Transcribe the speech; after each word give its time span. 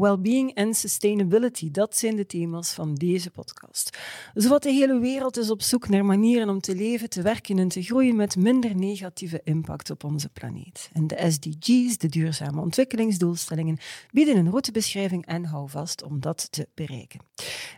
Wellbeing 0.00 0.54
en 0.54 0.74
sustainability, 0.74 1.70
dat 1.70 1.96
zijn 1.96 2.16
de 2.16 2.26
thema's 2.26 2.72
van 2.72 2.94
deze 2.94 3.30
podcast. 3.30 3.98
Zowat 4.34 4.62
de 4.62 4.70
hele 4.70 4.98
wereld 4.98 5.36
is 5.36 5.50
op 5.50 5.62
zoek 5.62 5.88
naar 5.88 6.04
manieren 6.04 6.48
om 6.48 6.60
te 6.60 6.74
leven, 6.74 7.10
te 7.10 7.22
werken 7.22 7.58
en 7.58 7.68
te 7.68 7.82
groeien 7.82 8.16
met 8.16 8.36
minder 8.36 8.76
negatieve 8.76 9.40
impact 9.44 9.90
op 9.90 10.04
onze 10.04 10.28
planeet. 10.28 10.90
En 10.92 11.06
de 11.06 11.30
SDG's, 11.30 11.98
de 11.98 12.08
duurzame 12.08 12.60
ontwikkelingsdoelstellingen, 12.60 13.78
bieden 14.10 14.36
een 14.36 14.50
routebeschrijving 14.50 15.26
en 15.26 15.44
houvast 15.44 16.02
om 16.02 16.20
dat 16.20 16.52
te 16.52 16.68
bereiken. 16.74 17.20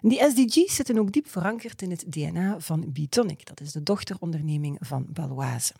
die 0.00 0.24
SDG's 0.30 0.74
zitten 0.74 0.98
ook 0.98 1.12
diep 1.12 1.28
verankerd 1.28 1.82
in 1.82 1.90
het 1.90 2.04
DNA 2.08 2.60
van 2.60 2.84
Bitonic, 2.92 3.46
dat 3.46 3.60
is 3.60 3.72
de 3.72 3.82
dochteronderneming 3.82 4.76
van 4.80 5.06
Baloise. 5.08 5.72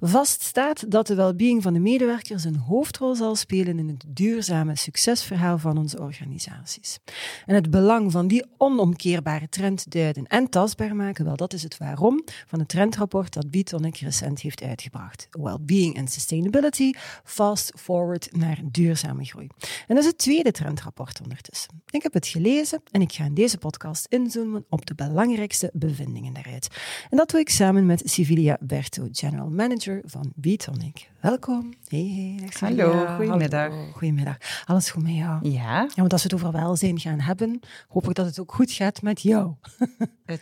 Vast 0.00 0.42
staat 0.42 0.90
dat 0.90 1.06
de 1.06 1.14
welbeing 1.14 1.62
van 1.62 1.72
de 1.72 1.78
medewerkers 1.78 2.44
een 2.44 2.56
hoofdrol 2.56 3.14
zal 3.14 3.36
spelen 3.36 3.78
in 3.78 3.88
het 3.88 4.04
duurzame 4.08 4.76
succesverhaal 4.76 5.58
van 5.58 5.78
onze 5.78 6.00
organisaties. 6.00 6.98
En 7.46 7.54
het 7.54 7.70
belang 7.70 8.12
van 8.12 8.28
die 8.28 8.44
onomkeerbare 8.56 9.48
trend 9.48 9.90
duiden 9.90 10.26
en 10.26 10.48
tastbaar 10.48 10.96
maken, 10.96 11.24
wel, 11.24 11.36
dat 11.36 11.52
is 11.52 11.62
het 11.62 11.78
waarom 11.78 12.24
van 12.46 12.58
het 12.58 12.68
trendrapport 12.68 13.32
dat 13.34 13.50
Bitonic 13.50 13.96
recent 13.96 14.40
heeft 14.40 14.62
uitgebracht. 14.62 15.28
Wellbeing 15.30 15.98
and 15.98 16.12
Sustainability, 16.12 16.92
Fast 17.24 17.72
Forward 17.76 18.28
naar 18.36 18.60
duurzame 18.64 19.24
groei. 19.24 19.46
En 19.86 19.94
dat 19.94 19.98
is 19.98 20.06
het 20.06 20.18
tweede 20.18 20.50
trendrapport 20.52 21.20
ondertussen. 21.22 21.82
Ik 21.90 22.02
heb 22.02 22.12
het 22.12 22.26
gelezen 22.26 22.82
en 22.90 23.00
ik 23.00 23.12
ga 23.12 23.24
in 23.24 23.34
deze 23.34 23.58
podcast 23.58 24.06
inzoomen 24.08 24.64
op 24.68 24.86
de 24.86 24.94
belangrijkste 24.94 25.70
bevindingen 25.72 26.32
daaruit. 26.32 26.68
En 27.10 27.16
dat 27.16 27.30
doe 27.30 27.40
ik 27.40 27.48
samen 27.48 27.86
met 27.86 28.02
Civilia 28.04 28.56
Berto, 28.60 29.08
General 29.12 29.47
Manager 29.50 30.02
van 30.04 30.32
Bitonic. 30.34 31.10
Welkom. 31.20 31.74
Hey, 31.88 32.36
hey, 32.40 32.48
Hallo, 32.60 33.06
goedemiddag. 33.06 33.72
goedemiddag. 33.92 34.36
Alles 34.64 34.90
goed 34.90 35.02
met 35.02 35.14
jou? 35.14 35.48
Ja. 35.48 35.80
ja. 35.80 35.88
Want 35.96 36.12
als 36.12 36.22
we 36.22 36.28
het 36.28 36.42
over 36.42 36.52
welzijn 36.52 37.00
gaan 37.00 37.20
hebben, 37.20 37.60
hoop 37.88 38.08
ik 38.08 38.14
dat 38.14 38.26
het 38.26 38.40
ook 38.40 38.54
goed 38.54 38.72
gaat 38.72 39.02
met 39.02 39.20
jou. 39.20 39.54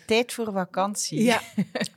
tijd 0.06 0.32
voor 0.32 0.52
vakantie. 0.52 1.22
Ja, 1.22 1.40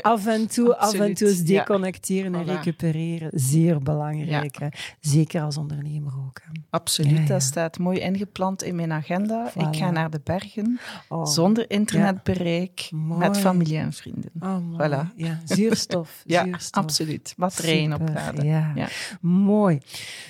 af 0.01 0.25
en 0.27 0.47
toe, 0.47 0.77
af 0.87 0.93
en 0.93 1.13
toe 1.13 1.27
eens 1.27 1.43
deconnecteren 1.43 2.35
en 2.35 2.45
recupereren. 2.45 3.29
Zeer 3.33 3.79
belangrijk, 3.79 4.57
zeker 4.99 5.41
als 5.41 5.57
ondernemer 5.57 6.13
ook. 6.25 6.41
Absoluut, 6.69 7.27
dat 7.27 7.41
staat 7.41 7.77
mooi 7.79 7.99
ingepland 7.99 8.63
in 8.63 8.75
mijn 8.75 8.91
agenda. 8.91 9.51
Ik 9.55 9.75
ga 9.75 9.91
naar 9.91 10.09
de 10.09 10.21
bergen, 10.23 10.79
oh. 11.07 11.25
zonder 11.25 11.69
internetbereik, 11.69 12.89
met 12.93 13.37
familie 13.37 13.77
en 13.77 13.93
vrienden. 13.93 14.31
Oh, 14.39 14.57
voilà. 14.73 15.15
Ja, 15.15 15.39
zuurstof, 15.45 16.23
zuurstof. 16.25 16.83
Absoluut. 16.89 17.33
Batterijen 17.37 17.93
opladen. 17.93 18.45
Ja. 18.45 18.71
Ja. 18.75 18.87
Mooi. 19.21 19.79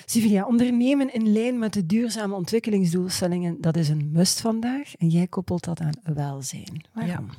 Sylvia, 0.04 0.46
ondernemen 0.46 1.14
in 1.14 1.32
lijn 1.32 1.58
met 1.58 1.72
de 1.72 1.86
duurzame 1.86 2.34
ontwikkelingsdoelstellingen, 2.34 3.60
dat 3.60 3.76
is 3.76 3.88
een 3.88 4.10
must 4.12 4.40
vandaag. 4.40 4.96
En 4.96 5.08
jij 5.08 5.26
koppelt 5.26 5.64
dat 5.64 5.80
aan 5.80 6.14
welzijn. 6.14 6.84
Waarom? 6.92 7.30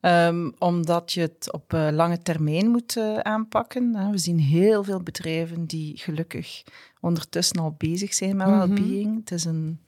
Ehm, 0.00 0.50
omdat 0.58 1.12
je 1.12 1.20
het 1.20 1.52
op 1.52 1.72
uh, 1.72 1.88
lange 1.90 2.22
termijn 2.22 2.70
moet 2.70 2.96
uh, 2.96 3.18
aanpakken. 3.18 4.10
We 4.10 4.18
zien 4.18 4.38
heel 4.38 4.84
veel 4.84 5.02
bedrijven 5.02 5.66
die 5.66 5.98
gelukkig 5.98 6.62
ondertussen 7.00 7.58
al 7.58 7.74
bezig 7.78 8.14
zijn 8.14 8.36
met 8.36 8.46
mm 8.46 8.58
well-being. 8.58 9.16
Het 9.18 9.30
is 9.30 9.44
een 9.44 9.80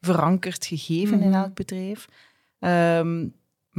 verankerd 0.00 0.66
gegeven 0.66 1.20
in 1.20 1.28
mhm. 1.28 1.38
elk 1.38 1.54
bedrijf. 1.54 2.08
Um, 2.58 3.34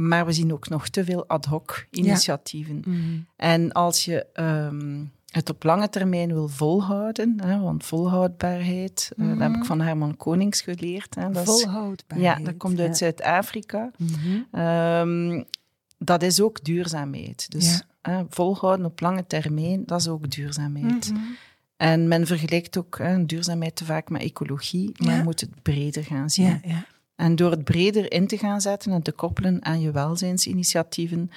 maar 0.08 0.26
we 0.26 0.32
zien 0.32 0.52
ook 0.52 0.68
nog 0.68 0.88
te 0.88 1.04
veel 1.04 1.26
ad 1.26 1.44
hoc 1.44 1.86
initiatieven. 1.90 2.82
Ja. 2.84 2.90
Mhm. 2.90 3.18
En 3.36 3.72
als 3.72 4.04
je 4.04 4.26
um, 4.34 5.12
het 5.30 5.50
op 5.50 5.62
lange 5.62 5.88
termijn 5.88 6.32
wil 6.32 6.48
volhouden, 6.48 7.40
hè, 7.42 7.60
want 7.60 7.84
volhoudbaarheid, 7.84 9.12
mm 9.16 9.28
dat 9.28 9.38
heb 9.38 9.50
ik 9.50 9.56
mhm. 9.56 9.66
van 9.66 9.80
Herman 9.80 10.16
Konings 10.16 10.60
geleerd. 10.60 11.14
Hè, 11.14 11.30
dat 11.30 11.44
volhoudbaarheid. 11.44 12.38
ja, 12.38 12.44
dat 12.44 12.56
komt 12.56 12.80
uit 12.80 12.96
Zuid-Afrika. 12.96 13.90
Mhm. 13.96 14.40
Ehm, 14.50 15.42
dat 15.98 16.22
is 16.22 16.40
ook 16.40 16.64
duurzaamheid. 16.64 17.50
Dus 17.50 17.82
hè, 18.02 18.22
volhouden 18.28 18.86
op 18.86 19.00
lange 19.00 19.26
termijn, 19.26 19.82
dat 19.86 20.00
is 20.00 20.08
ook 20.08 20.30
duurzaamheid. 20.30 21.12
En 21.76 22.08
men 22.08 22.26
vergelijkt 22.26 22.78
ook 22.78 22.98
hè, 22.98 23.26
duurzaamheid 23.26 23.76
te 23.76 23.84
vaak 23.84 24.10
met 24.10 24.22
ecologie, 24.22 24.92
maar 24.96 25.16
je 25.16 25.22
moet 25.22 25.40
het 25.40 25.62
breder 25.62 26.04
gaan 26.04 26.30
zien. 26.30 26.60
En 27.20 27.36
door 27.36 27.50
het 27.50 27.64
breder 27.64 28.12
in 28.12 28.26
te 28.26 28.38
gaan 28.38 28.60
zetten 28.60 28.92
en 28.92 29.02
te 29.02 29.12
koppelen 29.12 29.64
aan 29.64 29.80
je 29.80 29.90
welzijnsinitiatieven, 29.90 31.30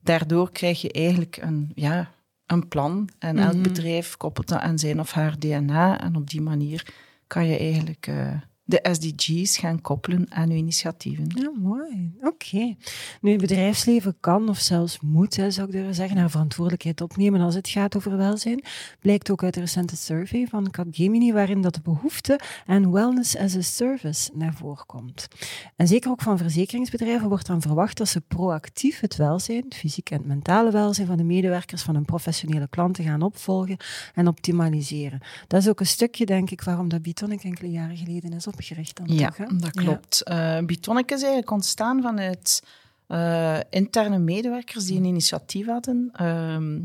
daardoor 0.00 0.52
krijg 0.52 0.80
je 0.80 0.92
eigenlijk 0.92 1.36
een, 1.40 1.72
ja, 1.74 2.10
een 2.46 2.68
plan. 2.68 3.08
En 3.18 3.38
elk 3.38 3.52
mhm. 3.52 3.62
bedrijf 3.62 4.16
koppelt 4.16 4.48
dat 4.48 4.60
aan 4.60 4.78
zijn 4.78 5.00
of 5.00 5.12
haar 5.12 5.38
DNA. 5.38 6.00
En 6.00 6.16
op 6.16 6.30
die 6.30 6.40
manier 6.40 6.94
kan 7.26 7.46
je 7.46 7.58
eigenlijk 7.58 8.06
uh, 8.06 8.32
de 8.64 8.88
SDG's 8.92 9.58
gaan 9.58 9.80
koppelen 9.80 10.26
aan 10.30 10.50
uw 10.50 10.56
initiatieven. 10.56 11.26
Ja, 11.28 11.50
mooi. 11.60 12.12
Oké. 12.20 12.76
Nu, 13.20 13.30
het 13.30 13.40
bedrijfsleven 13.40 14.16
kan 14.20 14.48
of 14.48 14.58
zelfs 14.58 15.00
moet, 15.00 15.34
zou 15.34 15.66
ik 15.66 15.72
durven 15.72 15.94
zeggen, 15.94 16.16
haar 16.16 16.30
verantwoordelijkheid 16.30 17.00
opnemen 17.00 17.40
als 17.40 17.54
het 17.54 17.68
gaat 17.68 17.96
over 17.96 18.16
welzijn. 18.16 18.64
Blijkt 19.00 19.30
ook 19.30 19.42
uit 19.42 19.54
de 19.54 19.60
recente 19.60 19.96
survey 19.96 20.46
van 20.46 20.70
Capgemini, 20.70 21.32
waarin 21.32 21.60
dat 21.60 21.74
de 21.74 21.80
behoefte 21.80 22.40
aan 22.66 22.92
wellness 22.92 23.36
as 23.36 23.56
a 23.56 23.60
service 23.60 24.30
naar 24.34 24.54
voren 24.54 24.86
komt. 24.86 25.28
En 25.76 25.86
zeker 25.86 26.10
ook 26.10 26.22
van 26.22 26.38
verzekeringsbedrijven 26.38 27.28
wordt 27.28 27.46
dan 27.46 27.62
verwacht 27.62 27.96
dat 27.96 28.08
ze 28.08 28.20
proactief 28.20 29.00
het 29.00 29.16
welzijn, 29.16 29.64
het 29.64 29.74
fysieke 29.74 30.14
en 30.14 30.26
mentale 30.26 30.70
welzijn 30.70 31.06
van 31.06 31.16
de 31.16 31.24
medewerkers 31.24 31.82
van 31.82 31.94
hun 31.94 32.04
professionele 32.04 32.68
klanten 32.68 33.04
gaan 33.04 33.22
opvolgen 33.22 33.76
en 34.14 34.28
optimaliseren. 34.28 35.20
Dat 35.46 35.60
is 35.60 35.68
ook 35.68 35.80
een 35.80 35.86
stukje, 35.86 36.26
denk 36.26 36.50
ik, 36.50 36.62
waarom 36.62 36.88
dat 36.88 37.02
Bitonic 37.02 37.42
enkele 37.44 37.70
jaren 37.70 37.96
geleden 37.96 38.32
is 38.32 38.46
opgericht 38.54 38.96
dan 38.96 39.06
ja, 39.08 39.30
toch? 39.30 39.46
dat 39.46 39.70
klopt. 39.70 40.22
Ja. 40.24 40.58
Uh, 40.58 40.66
Bitonic 40.66 41.10
is 41.10 41.20
eigenlijk 41.20 41.50
ontstaan 41.50 42.02
vanuit 42.02 42.62
uh, 43.08 43.58
interne 43.70 44.18
medewerkers 44.18 44.84
die 44.86 44.98
een 44.98 45.04
initiatief 45.04 45.66
hadden. 45.66 46.12
Uh, 46.20 46.80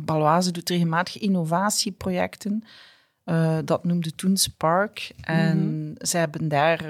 Baloise 0.00 0.50
doet 0.50 0.68
regelmatig 0.68 1.18
innovatieprojecten. 1.18 2.64
Uh, 3.24 3.58
dat 3.64 3.84
noemde 3.84 4.14
toen 4.14 4.36
Spark. 4.36 5.12
En 5.20 5.58
mm 5.58 5.76
ze 5.98 6.16
hebben 6.16 6.48
daar 6.48 6.84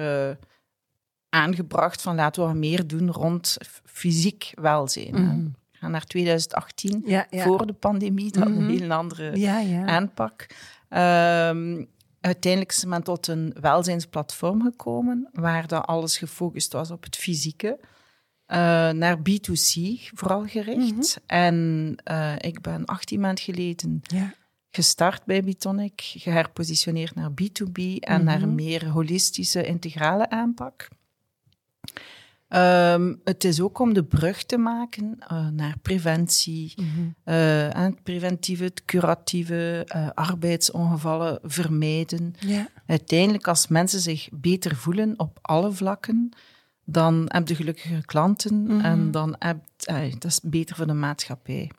aangebracht 1.29 2.03
van 2.03 2.15
laten 2.15 2.49
we 2.49 2.55
meer 2.55 2.87
doen 2.87 3.11
rond 3.11 3.57
fysiek 3.85 4.53
welzijn. 4.55 5.15
Mm 5.15 5.55
We 5.73 5.79
gaan 5.79 5.91
naar 5.91 6.05
2018, 6.05 7.03
ja, 7.07 7.27
ja. 7.31 7.45
voor 7.45 7.67
de 7.67 7.73
pandemie, 7.73 8.33
dat 8.33 8.49
mm 8.49 8.55
-hmm. 8.55 8.69
een 8.69 8.79
heel 8.79 8.91
andere 8.91 9.87
aanpak. 9.87 10.47
Um, 10.91 11.89
uiteindelijk 12.21 12.73
is 12.73 12.85
men 12.85 13.03
tot 13.03 13.27
een 13.27 13.55
welzijnsplatform 13.61 14.63
gekomen, 14.63 15.29
waar 15.33 15.67
dat 15.67 15.87
alles 15.87 16.19
gefocust 16.19 16.73
was 16.73 16.91
op 16.91 17.03
het 17.03 17.17
fysieke. 17.17 17.79
Uh, 17.81 18.57
naar 18.91 19.19
B2C 19.19 19.81
vooral 20.15 20.47
gericht. 20.47 21.21
Mhm. 21.27 21.27
En 21.27 21.97
uh, 22.11 22.35
ik 22.39 22.61
ben 22.61 22.85
18 22.85 23.21
maanden 23.21 23.45
geleden 23.45 24.01
ja. 24.03 24.35
gestart 24.71 25.25
bij 25.25 25.43
Bitonic, 25.43 26.01
geherpositioneerd 26.05 27.15
naar 27.15 27.31
B2B 27.31 27.99
en 28.01 28.25
naar 28.25 28.43
een 28.43 28.55
mhm. 28.55 28.55
meer 28.55 28.89
holistische, 28.89 29.67
integrale 29.67 30.31
aanpak. 30.31 30.89
Um, 32.57 33.21
het 33.25 33.45
is 33.45 33.61
ook 33.61 33.79
om 33.79 33.95
de 33.95 34.05
brug 34.05 34.43
te 34.43 34.57
maken 34.57 35.19
uh, 35.33 35.49
naar 35.49 35.75
preventie, 35.83 36.73
mm 36.77 36.89
-hmm. 36.95 37.15
uh, 37.25 37.69
het 37.69 38.03
preventieve, 38.03 38.65
het 38.65 38.85
curatieve, 38.85 39.87
uh, 39.97 40.09
arbeidsongevallen 40.15 41.39
vermijden. 41.43 42.35
Uiteindelijk, 42.87 43.49
als 43.49 43.69
mensen 43.69 44.01
zich 44.01 44.29
beter 44.33 44.77
voelen 44.77 45.15
op 45.17 45.39
alle 45.43 45.73
vlakken, 45.73 46.33
dan 46.85 47.25
heb 47.27 47.49
je 47.49 47.55
gelukkige 47.55 48.05
klanten 48.05 48.55
mm 48.55 48.69
-hmm. 48.69 48.81
en 48.81 49.11
dan 49.11 49.37
heb 49.39 49.59
dat 50.19 50.25
is 50.25 50.41
beter 50.43 50.77
voor 50.77 50.87
de 50.87 50.93
maatschappij. 50.93 51.71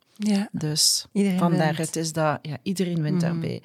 Dus 0.51 1.07
iedereen 1.12 1.39
vandaar 1.39 1.77
het 1.77 1.95
is 1.95 2.13
dat 2.13 2.39
ja, 2.42 2.57
iedereen 2.63 3.01
wint 3.01 3.21
mm 3.21 3.30
-hmm. 3.30 3.42
daarbij. 3.42 3.63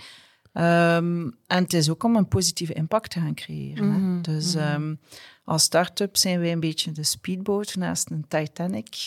Um, 0.56 1.37
en 1.47 1.62
het 1.62 1.73
is 1.73 1.91
ook 1.91 2.03
om 2.03 2.17
een 2.17 2.29
positieve 2.29 2.73
impact 2.73 3.11
te 3.11 3.21
gaan 3.21 3.35
creëren. 3.35 3.93
Hè? 3.93 3.99
Mhm. 3.99 4.23
Dus 4.23 4.55
um, 4.55 4.99
als 5.45 5.62
start-up 5.62 6.17
zijn 6.17 6.41
wij 6.41 6.53
een 6.53 6.61
beetje 6.61 6.93
de 6.93 7.03
speedboot 7.03 7.75
naast 7.75 8.11
een 8.11 8.25
Titanic. 8.29 8.97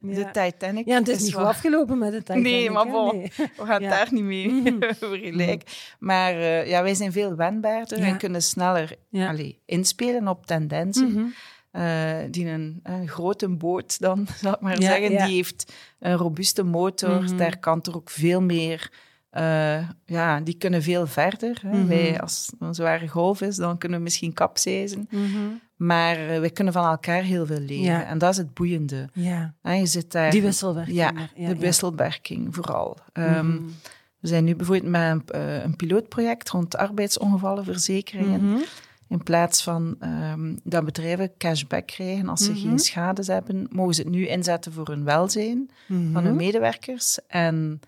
de 0.00 0.28
Titanic. 0.32 0.86
Ja, 0.86 0.98
het 0.98 1.08
is, 1.08 1.22
niet 1.22 1.34
goed 1.34 1.44
afgelopen 1.44 1.98
met 1.98 2.12
de 2.12 2.18
Titanic. 2.18 2.42
Nee, 2.42 2.70
maar 2.70 2.88
bon, 2.88 3.22
we 3.36 3.64
gaan 3.64 3.82
ja. 3.82 3.90
daar 3.90 4.08
niet 4.10 4.22
mee 4.22 4.48
mm 4.50 4.78
vergelijken. 4.80 5.68
Maar 5.98 6.34
uh, 6.34 6.66
ja, 6.66 6.82
wij 6.82 6.94
zijn 6.94 7.12
veel 7.12 7.34
wendbaarder 7.34 7.98
en 7.98 8.18
kunnen 8.18 8.42
sneller 8.42 8.96
allez, 9.12 9.52
inspelen 9.64 10.28
op 10.28 10.46
tendensen. 10.46 11.12
-hmm. 11.12 11.34
uh, 11.72 12.30
die 12.30 12.46
een, 12.46 12.80
een, 12.82 13.08
grote 13.08 13.48
boot 13.48 14.00
dan, 14.00 14.26
zal 14.42 14.52
ik 14.52 14.60
maar 14.60 14.82
zeggen, 14.82 15.08
die 15.08 15.34
heeft 15.34 15.72
een 15.98 16.16
robuuste 16.16 16.62
motor. 16.62 17.22
Mhm. 17.22 17.36
Daar 17.36 17.58
kan 17.58 17.82
er 17.82 17.96
ook 17.96 18.10
veel 18.10 18.42
meer... 18.42 18.90
Uh, 19.38 19.88
ja, 20.04 20.40
die 20.40 20.54
kunnen 20.54 20.82
veel 20.82 21.06
verder. 21.06 21.58
Hè. 21.62 21.78
Mhm. 21.78 21.86
Wij, 21.86 22.20
als 22.20 22.52
een 22.58 22.74
zware 22.74 23.08
golf 23.08 23.40
is, 23.40 23.56
dan 23.56 23.78
kunnen 23.78 23.98
we 23.98 24.04
misschien 24.04 24.32
kapseizen. 24.32 25.08
Mm 25.10 25.60
Maar 25.76 26.20
uh, 26.20 26.38
wij 26.38 26.50
kunnen 26.50 26.72
van 26.72 26.84
elkaar 26.84 27.22
heel 27.22 27.46
veel 27.46 27.60
leren. 27.60 28.06
En 28.06 28.18
dat 28.18 28.30
is 28.30 28.36
het 28.36 28.54
boeiende. 28.54 29.08
Ja. 29.12 29.54
En 29.62 29.78
je 29.78 29.86
zit 29.86 30.12
daar... 30.12 30.30
Die 30.30 30.42
wisselwerking. 30.42 30.96
Ja, 30.96 31.12
de 31.36 31.56
wisselwerking 31.56 32.54
vooral. 32.54 32.96
Um, 33.12 33.74
we 34.20 34.28
zijn 34.28 34.44
nu 34.44 34.56
bijvoorbeeld 34.56 34.90
met 34.90 35.02
een, 35.02 35.40
uh, 35.40 35.62
een 35.62 35.76
pilootproject 35.76 36.48
rond 36.48 36.76
arbeidsongevallenverzekeringen. 36.76 38.64
In 39.08 39.22
plaats 39.22 39.62
van 39.62 39.96
um, 40.32 40.58
dat 40.64 40.84
bedrijven 40.84 41.32
cashback 41.38 41.86
krijgen 41.86 42.28
als 42.28 42.44
ze 42.44 42.50
mhm. 42.50 42.60
geen 42.60 42.78
schades 42.78 43.26
hebben, 43.26 43.66
mogen 43.70 43.94
ze 43.94 44.02
het 44.02 44.10
nu 44.10 44.26
inzetten 44.26 44.72
voor 44.72 44.88
hun 44.88 45.04
welzijn 45.04 45.70
van 45.88 46.22
hun 46.22 46.34
mhm. 46.34 46.36
medewerkers. 46.36 47.18
En 47.26 47.80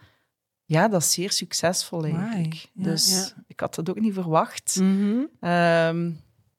ja, 0.69 0.89
dat 0.89 1.01
is 1.01 1.13
zeer 1.13 1.33
succesvol 1.33 2.05
eigenlijk. 2.05 2.67
dus 2.73 3.35
ik 3.47 3.61
had 3.61 3.75
dat 3.75 3.91
ook 3.91 4.01
niet 4.01 4.15
verwacht. 4.15 4.77
Mhm. 4.81 5.19
Ehm, 5.41 6.11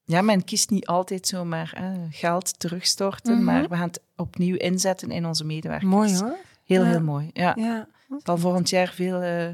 ja, 0.03 0.21
men 0.21 0.44
kiest 0.44 0.69
niet 0.69 0.88
altijd 0.88 1.27
zomaar 1.27 1.73
eh, 1.75 1.91
geld 2.09 2.59
terugstorten, 2.59 3.44
maar 3.44 3.69
we 3.69 3.75
gaan 3.75 3.88
het 3.88 4.01
opnieuw 4.15 4.56
inzetten 4.56 5.11
in 5.11 5.25
onze 5.25 5.45
medewerkers. 5.45 5.91
Mooi 5.91 6.17
hoor. 6.17 6.38
Heel, 6.65 6.85
heel 6.85 7.01
mooi. 7.01 7.29
Ja. 7.33 7.53
ja. 7.57 7.88
zal 8.23 8.38
volgend 8.38 8.69
jaar 8.69 8.88
veel 8.88 9.23
uh, 9.23 9.47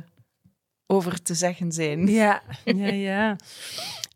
over 0.86 1.22
te 1.22 1.34
zeggen 1.34 1.72
zijn. 1.72 2.08
Ja, 2.08 2.42
ja, 2.66 2.88
ja. 2.88 3.36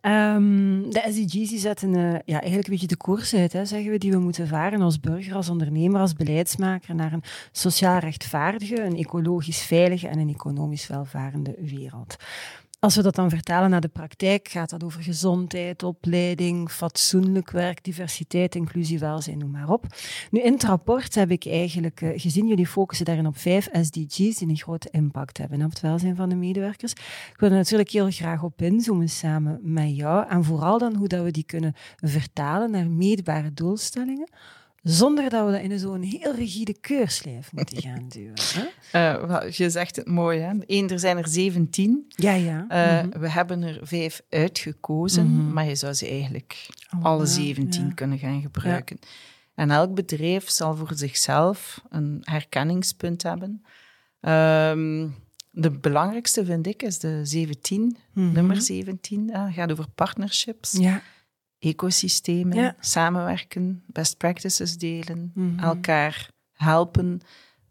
Um, 0.01 0.91
de 0.91 1.03
SDG's 1.07 1.49
die 1.49 1.59
zetten 1.59 1.93
uh, 1.93 2.11
ja, 2.25 2.39
eigenlijk 2.39 2.67
een 2.67 2.73
beetje 2.73 2.87
de 2.87 2.97
koers 2.97 3.35
uit, 3.35 3.53
hè, 3.53 3.65
zeggen 3.65 3.91
we, 3.91 3.97
die 3.97 4.11
we 4.11 4.19
moeten 4.19 4.47
varen 4.47 4.81
als 4.81 4.99
burger, 4.99 5.35
als 5.35 5.49
ondernemer, 5.49 6.01
als 6.01 6.13
beleidsmaker 6.13 6.95
naar 6.95 7.13
een 7.13 7.23
sociaal 7.51 7.99
rechtvaardige, 7.99 8.81
een 8.81 8.97
ecologisch 8.97 9.61
veilige 9.61 10.07
en 10.07 10.19
een 10.19 10.29
economisch 10.29 10.87
welvarende 10.87 11.55
wereld. 11.57 12.15
Als 12.81 12.95
we 12.95 13.01
dat 13.01 13.15
dan 13.15 13.29
vertalen 13.29 13.69
naar 13.69 13.81
de 13.81 13.87
praktijk, 13.87 14.47
gaat 14.47 14.69
dat 14.69 14.83
over 14.83 15.03
gezondheid, 15.03 15.83
opleiding, 15.83 16.71
fatsoenlijk 16.71 17.51
werk, 17.51 17.83
diversiteit, 17.83 18.55
inclusie, 18.55 18.99
welzijn, 18.99 19.37
noem 19.37 19.51
maar 19.51 19.69
op. 19.69 19.85
Nu, 20.31 20.41
in 20.41 20.53
het 20.53 20.63
rapport 20.63 21.15
heb 21.15 21.31
ik 21.31 21.45
eigenlijk 21.45 22.01
uh, 22.01 22.09
gezien, 22.15 22.47
jullie 22.47 22.67
focussen 22.67 23.05
daarin 23.05 23.27
op 23.27 23.37
vijf 23.37 23.69
SDG's 23.71 24.37
die 24.37 24.47
een 24.47 24.57
grote 24.57 24.89
impact 24.91 25.37
hebben 25.37 25.63
op 25.63 25.69
het 25.69 25.79
welzijn 25.79 26.15
van 26.15 26.29
de 26.29 26.35
medewerkers. 26.35 26.91
Ik 26.91 27.35
wil 27.37 27.49
er 27.49 27.55
natuurlijk 27.55 27.89
heel 27.89 28.11
graag 28.11 28.43
op 28.43 28.61
inzoomen 28.61 29.09
samen 29.09 29.59
met 29.63 29.95
jou 29.95 30.27
en 30.27 30.43
vooral 30.43 30.77
dan 30.77 30.95
hoe 30.95 31.07
dat 31.07 31.23
we 31.23 31.31
die 31.31 31.45
kunnen 31.45 31.73
vertalen 31.95 32.71
naar 32.71 32.89
meetbare 32.89 33.53
doelstellingen 33.53 34.29
zonder 34.83 35.29
dat 35.29 35.45
we 35.45 35.51
dat 35.51 35.61
in 35.61 35.79
zo'n 35.79 36.01
heel 36.01 36.35
rigide 36.35 36.73
keurslijf 36.79 37.51
moeten 37.51 37.81
gaan 37.87 38.07
duwen. 38.07 38.33
Uh, 38.93 39.49
je 39.49 39.69
zegt 39.69 39.95
het 39.95 40.07
mooi, 40.07 40.39
hè? 40.39 40.53
Eén, 40.65 40.89
er 40.89 40.99
zijn 40.99 41.17
er 41.17 41.27
17. 41.27 42.05
Ja, 42.07 42.33
ja. 42.33 42.65
Uh, 42.69 43.19
We 43.19 43.29
hebben 43.29 43.61
er 43.63 43.79
vijf 43.81 44.21
uitgekozen, 44.29 45.27
mm 45.27 45.47
maar 45.53 45.65
je 45.65 45.75
zou 45.75 45.93
ze 45.93 46.07
eigenlijk 46.07 46.67
oh, 46.97 47.03
alle 47.03 47.25
17 47.25 47.85
ja. 47.85 47.93
kunnen 47.93 48.17
gaan 48.17 48.41
gebruiken. 48.41 48.97
Ja. 49.01 49.07
En 49.55 49.71
elk 49.71 49.93
bedrijf 49.93 50.49
zal 50.49 50.75
voor 50.75 50.91
zichzelf 50.95 51.81
een 51.89 52.17
herkenningspunt 52.21 53.23
hebben. 53.23 53.63
Um, 54.21 55.15
de 55.51 55.71
belangrijkste 55.71 56.45
vind 56.45 56.67
ik 56.67 56.83
is 56.83 56.99
de 56.99 57.19
17, 57.23 57.81
mm 57.81 57.95
-hmm. 58.13 58.31
nummer 58.33 58.61
17. 58.61 59.29
Uh, 59.29 59.53
gaat 59.53 59.71
over 59.71 59.85
partnerships. 59.95 60.71
Ja 60.71 61.01
ecosystemen, 61.59 62.75
samenwerken, 62.79 63.83
best 63.85 64.17
practices 64.17 64.77
delen, 64.77 65.31
mhm. 65.35 65.59
elkaar 65.59 66.29
helpen. 66.53 67.21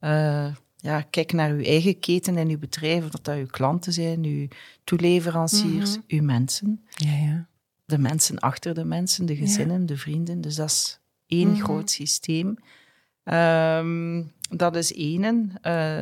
Uh, 0.01 0.55
ja, 0.77 1.01
kijk 1.01 1.33
naar 1.33 1.51
uw 1.51 1.63
eigen 1.63 1.99
keten 1.99 2.37
en 2.37 2.49
uw 2.49 2.59
bedrijf, 2.59 3.05
of 3.05 3.11
dat 3.11 3.37
uw 3.37 3.47
klanten 3.47 3.93
zijn, 3.93 4.25
uw 4.25 4.49
toeleveranciers, 4.85 5.97
mm 5.97 6.03
uw 6.09 6.23
mensen. 6.23 6.85
Ja, 6.95 7.13
ja. 7.13 7.47
De 7.85 7.99
mensen 7.99 8.39
achter 8.39 8.75
de 8.75 8.85
mensen, 8.85 9.27
de 9.27 9.37
gezinnen, 9.37 9.87
de 9.87 9.97
vrienden. 9.97 10.41
Dus 10.41 10.55
dat 10.55 10.71
is 10.71 11.01
één 11.27 11.51
mhm. 11.51 11.63
groot 11.63 11.91
systeem. 11.91 12.57
Um, 13.25 14.33
dat 14.51 14.77
is 14.77 14.93
één. 14.93 15.25
Uh, 15.25 15.53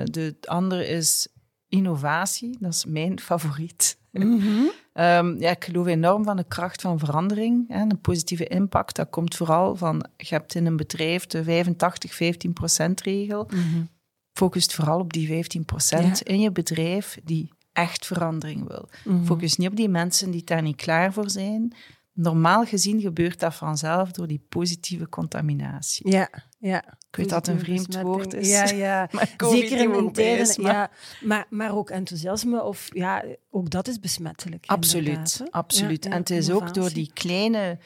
de 0.05 0.37
andere 0.45 0.87
is 0.87 1.29
innovatie. 1.69 2.57
Dat 2.61 2.73
is 2.73 2.85
mijn 2.85 3.21
favoriet. 3.21 3.99
Mm 4.25 4.71
Um, 4.99 5.41
ja, 5.41 5.51
ik 5.51 5.65
geloof 5.65 5.87
enorm 5.87 6.25
van 6.25 6.37
de 6.37 6.45
kracht 6.49 6.81
van 6.81 6.99
verandering 6.99 7.69
en 7.69 7.91
een 7.91 8.01
positieve 8.01 8.47
impact. 8.47 8.97
Dat 8.97 9.11
komt 9.11 9.35
vooral 9.35 9.77
van, 9.77 10.07
je 10.17 10.27
hebt 10.29 10.55
in 10.55 10.67
een 10.67 10.77
bedrijf 10.77 11.27
de 11.27 11.65
85-15% 11.65 12.93
regel. 13.03 13.51
Mm 13.55 13.89
Focust 14.33 14.75
vooral 14.75 14.99
op 14.99 15.13
die 15.13 15.29
15% 15.29 16.23
in 16.23 16.41
je 16.41 16.53
bedrijf 16.53 17.19
die 17.25 17.53
echt 17.73 18.07
verandering 18.07 18.69
wil. 18.69 18.89
Mhm. 19.05 19.25
Focus 19.25 19.57
niet 19.57 19.69
op 19.69 19.77
die 19.77 19.89
mensen 19.89 20.31
die 20.31 20.45
daar 20.45 20.63
niet 20.63 20.77
klaar 20.77 21.13
voor 21.13 21.31
zijn. 21.31 21.75
Normaal 22.13 22.65
gezien 22.65 23.01
gebeurt 23.01 23.41
dat 23.41 23.55
vanzelf 23.55 24.11
door 24.11 24.27
die 24.27 24.45
positieve 24.49 25.09
contaminatie. 25.09 26.11
Ja, 26.11 26.29
ja. 26.67 26.85
Ik 27.11 27.17
weet 27.17 27.29
dat 27.29 27.47
het 27.47 27.57
een 27.57 27.65
vreemd 27.65 28.01
woord 28.01 28.35
is. 28.35 28.49
Ja, 28.49 28.65
ja. 28.65 29.09
Zeker 29.51 29.79
in 29.79 30.13
tijden. 30.13 30.63
Ja, 30.63 30.91
maar, 31.21 31.47
maar 31.51 31.77
ook 31.77 31.91
enthousiasme, 31.91 32.63
of 32.63 32.89
ja, 32.93 33.25
ook 33.51 33.71
dat 33.71 33.89
is 33.89 34.01
besmettelijk. 34.01 34.65
Absoluut, 34.67 35.43
absoluut. 35.51 36.05
en 36.07 36.13
het 36.13 36.31
is 36.31 36.51
ook 36.51 36.75
door 36.75 36.93
die 36.93 37.11
kleine 37.15 37.79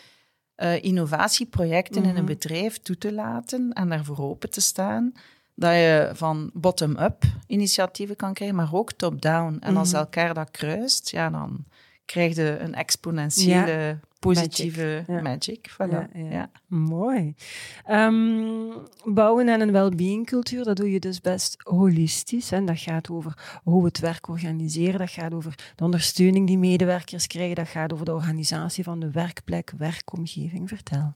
uh, 0.57 0.83
innovatieprojecten 0.83 2.03
in 2.03 2.09
een 2.09 2.15
mhm. 2.15 2.25
bedrijf 2.25 2.79
toe 2.79 2.99
te 2.99 3.13
laten 3.13 3.73
en 3.73 3.89
daarvoor 3.89 4.19
open 4.19 4.51
te 4.51 4.61
staan, 4.61 5.13
dat 5.55 5.73
je 5.73 6.11
van 6.15 6.51
bottom-up 6.55 7.25
initiatieven 7.47 8.17
kan 8.17 8.35
krijgen, 8.35 8.57
maar 8.57 8.75
ook 8.75 8.93
top-down. 8.93 9.57
En 9.61 9.77
als 9.77 9.91
mhm. 9.91 9.99
elkaar 9.99 10.35
dat 10.35 10.51
kruist, 10.51 11.11
ja, 11.11 11.31
dan 11.31 11.65
krijg 12.05 12.37
je 12.37 12.59
een 12.59 12.75
exponentiële 12.75 14.01
positieve 14.21 15.05
magic. 15.23 15.71
Voilà. 15.71 16.13
Ja, 16.13 16.51
Mooi. 16.67 17.35
Um, 17.91 18.73
bouwen 19.05 19.49
aan 19.49 19.61
een 19.61 19.73
well-being 19.73 20.27
cultuur, 20.27 20.65
dat 20.65 20.77
doe 20.77 20.93
je 20.93 21.01
dus 21.01 21.21
best 21.21 21.57
holistisch. 21.63 22.51
Hè? 22.51 22.65
Dat 22.65 22.79
gaat 22.79 23.11
over 23.11 23.61
hoe 23.63 23.81
we 23.81 23.89
het 23.89 23.99
werk 23.99 24.29
organiseren, 24.29 24.99
dat 24.99 25.11
gaat 25.11 25.35
over 25.35 25.73
de 25.77 25.85
ondersteuning 25.85 26.47
die 26.47 26.59
medewerkers 26.59 27.27
krijgen, 27.27 27.57
dat 27.57 27.69
gaat 27.69 27.93
over 27.93 28.05
de 28.05 28.15
organisatie 28.15 28.85
van 28.85 29.01
de 29.01 29.11
werkplek, 29.11 29.73
werkomgeving. 29.79 30.69
Vertel. 30.69 31.15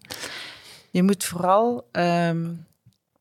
Je 0.91 1.03
moet 1.03 1.25
vooral 1.25 1.89
um, 1.93 2.67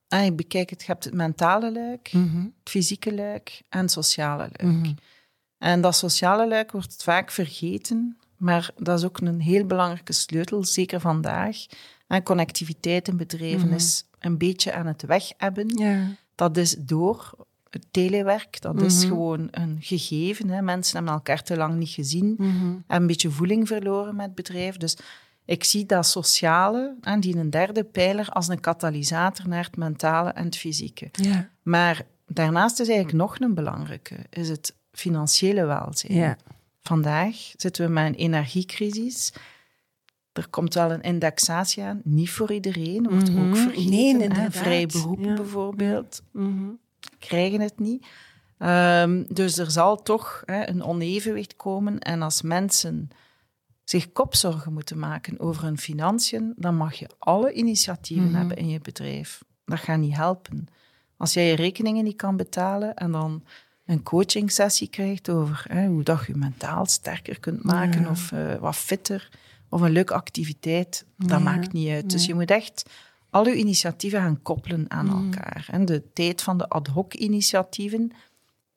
ah, 0.08 0.36
bekijk 0.36 0.70
het, 0.70 0.80
je 0.80 0.88
hebt 0.88 1.04
het 1.04 1.14
mentale 1.14 1.72
luik, 1.72 2.14
mhm. 2.14 2.38
het 2.38 2.70
fysieke 2.70 3.14
luik 3.14 3.62
en 3.70 3.80
het 3.80 3.92
sociale 3.92 4.38
luik. 4.38 4.62
Mhm. 4.62 4.94
En 5.58 5.82
dat 5.82 5.96
sociale 5.96 6.48
luik 6.48 6.72
wordt 6.72 7.04
vaak 7.04 7.32
vergeten, 7.32 8.18
maar 8.38 8.72
dat 8.78 9.00
is 9.00 9.06
ook 9.06 9.20
een 9.20 9.40
heel 9.40 9.66
belangrijke 9.66 10.14
sleutel, 10.14 10.64
zeker 10.64 11.00
vandaag. 11.00 11.66
En 12.08 12.24
connectiviteit 12.24 13.08
in 13.08 13.18
bedrijven 13.18 13.68
mhm. 13.68 13.76
is 13.76 14.08
een 14.20 14.38
beetje 14.38 14.74
aan 14.74 14.86
het 14.86 15.02
weg 15.02 15.32
hebben. 15.38 15.78
Ja. 15.78 16.08
Dat 16.36 16.58
is 16.58 16.76
door 16.80 17.32
het 17.70 17.86
telewerk, 17.92 18.62
dat 18.62 18.82
is 18.82 19.00
mhm. 19.00 19.08
gewoon 19.08 19.48
een 19.52 19.78
gegeven. 19.80 20.50
Hè. 20.50 20.62
Mensen 20.62 20.96
hebben 20.96 21.14
elkaar 21.14 21.44
te 21.44 21.58
lang 21.58 21.76
niet 21.76 21.90
gezien 21.90 22.36
mm 22.38 22.84
en 22.88 23.02
een 23.02 23.08
beetje 23.08 23.30
voeling 23.30 23.68
verloren 23.68 24.16
met 24.16 24.26
het 24.26 24.36
bedrijf. 24.36 24.78
Dus 24.78 24.98
ik 25.46 25.64
zie 25.64 25.86
dat 25.86 26.06
sociale, 26.06 26.96
en 27.02 27.20
die 27.20 27.38
een 27.38 27.50
derde 27.50 27.84
pijler, 27.84 28.30
als 28.30 28.48
een 28.48 28.60
katalysator 28.60 29.48
naar 29.48 29.64
het 29.64 29.78
mentale 29.78 30.30
en 30.30 30.46
het 30.46 30.58
fysieke. 30.58 31.10
Ja. 31.12 31.50
Maar 31.62 32.06
daarnaast 32.28 32.80
is 32.80 32.88
eigenlijk 32.88 33.18
nog 33.18 33.40
een 33.40 33.54
belangrijke, 33.54 34.16
is 34.30 34.50
het 34.50 34.76
financiële 34.92 35.66
welzijn. 35.66 36.14
Ja. 36.14 36.38
Vandaag 36.84 37.36
zitten 37.56 37.86
we 37.86 37.92
met 37.92 38.06
een 38.06 38.14
energiecrisis. 38.14 39.34
Er 40.34 40.50
komt 40.50 40.74
wel 40.74 40.92
een 40.92 41.02
indexatie 41.02 41.84
aan, 41.84 42.02
niet 42.04 42.30
voor 42.30 42.52
iedereen, 42.52 43.10
wordt 43.10 43.30
ook 43.30 43.36
mhm. 43.36 43.56
vergeten. 43.56 43.90
Nee, 43.90 44.50
Vrije 44.50 44.88
beroepen 44.88 45.36
bijvoorbeeld 45.36 46.22
mhm. 46.32 46.70
krijgen 47.20 47.62
het 47.62 47.80
niet. 47.80 48.08
Um, 48.58 49.26
dus 49.34 49.58
er 49.58 49.72
zal 49.72 50.02
toch 50.02 50.44
hè, 50.46 50.68
een 50.68 50.84
onevenwicht 50.84 51.56
komen. 51.56 52.00
En 52.00 52.22
als 52.22 52.42
mensen 52.42 53.10
zich 53.84 54.12
kopzorgen 54.12 54.74
moeten 54.74 55.00
maken 55.00 55.40
over 55.40 55.64
hun 55.64 55.78
financiën, 55.78 56.54
dan 56.56 56.76
mag 56.76 56.94
je 56.94 57.10
alle 57.20 57.54
initiatieven 57.54 58.28
mhm. 58.28 58.38
hebben 58.38 58.58
in 58.58 58.70
je 58.70 58.80
bedrijf. 58.80 59.44
Dat 59.66 59.80
gaat 59.80 60.00
niet 60.00 60.16
helpen. 60.16 60.68
Als 61.18 61.34
jij 61.34 61.48
je 61.48 61.56
rekeningen 61.56 62.04
niet 62.04 62.16
kan 62.16 62.38
betalen 62.38 62.96
en 62.96 63.12
dan 63.12 63.44
een 63.86 64.04
coaching 64.04 64.52
sessie 64.52 64.88
krijgt 64.88 65.30
over 65.30 65.66
hè, 65.70 65.88
hoe 65.88 66.04
dat 66.04 66.26
je 66.28 66.36
mentaal 66.36 66.86
sterker 66.86 67.40
kunt 67.40 67.64
maken 67.64 68.10
of 68.10 68.32
uh, 68.32 68.56
wat 68.56 68.76
fitter 68.76 69.30
of 69.70 69.82
een 69.82 69.92
leuke 69.92 70.14
activiteit, 70.14 71.06
dat 71.18 71.42
maakt 71.42 71.74
niet 71.74 71.90
uit. 71.90 72.10
Dus 72.10 72.26
je 72.26 72.34
moet 72.34 72.52
echt 72.52 72.90
al 73.30 73.48
je 73.48 73.56
initiatieven 73.56 74.20
gaan 74.20 74.42
koppelen 74.42 74.86
aan 74.88 75.06
mm. 75.06 75.24
elkaar. 75.24 75.68
En 75.72 75.86
de 75.86 76.04
tijd 76.14 76.42
van 76.42 76.58
de 76.58 76.70
ad 76.70 76.88
hoc 76.88 77.14
initiatieven, 77.14 78.12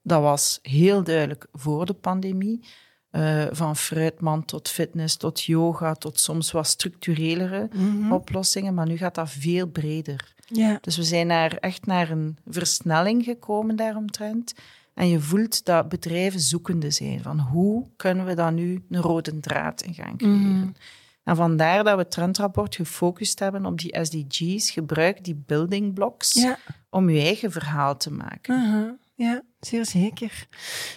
dat 0.02 0.22
was 0.22 0.58
heel 0.62 1.02
duidelijk 1.02 1.46
voor 1.52 1.86
de 1.86 1.94
pandemie. 1.94 2.64
Uh, 3.12 3.44
van 3.50 3.76
fruitman 3.76 4.44
tot 4.44 4.68
fitness, 4.68 5.16
tot 5.16 5.42
yoga, 5.42 5.94
tot 5.94 6.20
soms 6.20 6.50
wat 6.52 6.66
structurelere 6.66 7.68
mhm. 7.72 8.12
oplossingen. 8.12 8.74
Maar 8.74 8.86
nu 8.86 8.96
gaat 8.96 9.14
dat 9.14 9.30
veel 9.30 9.66
breder. 9.66 10.34
Ja. 10.46 10.78
Dus 10.80 10.96
we 10.96 11.02
zijn 11.02 11.26
naar, 11.26 11.56
echt 11.56 11.86
naar 11.86 12.10
een 12.10 12.38
versnelling 12.46 13.24
gekomen 13.24 13.76
daaromtrent. 13.76 14.54
En 14.96 15.08
je 15.08 15.20
voelt 15.20 15.64
dat 15.64 15.88
bedrijven 15.88 16.40
zoekende 16.40 16.90
zijn. 16.90 17.22
Van 17.22 17.38
hoe 17.38 17.86
kunnen 17.96 18.26
we 18.26 18.34
dan 18.34 18.54
nu 18.54 18.84
een 18.90 19.00
rode 19.00 19.40
draad 19.40 19.82
in 19.82 19.94
gaan 19.94 20.16
creëren? 20.16 20.58
Mhm. 20.58 20.68
En 21.22 21.36
vandaar 21.36 21.84
dat 21.84 21.94
we 21.94 22.00
het 22.00 22.10
trendrapport 22.10 22.74
gefocust 22.74 23.38
hebben 23.38 23.66
op 23.66 23.78
die 23.78 23.98
SDG's. 24.02 24.70
Gebruik 24.70 25.24
die 25.24 25.42
building 25.46 25.94
blocks 25.94 26.46
om 26.90 27.10
je 27.10 27.20
eigen 27.20 27.52
verhaal 27.52 27.96
te 27.96 28.12
maken. 28.12 28.54
Uh 28.54 28.90
Ja, 29.26 29.42
zeer 29.60 29.86
zeker. 29.86 30.48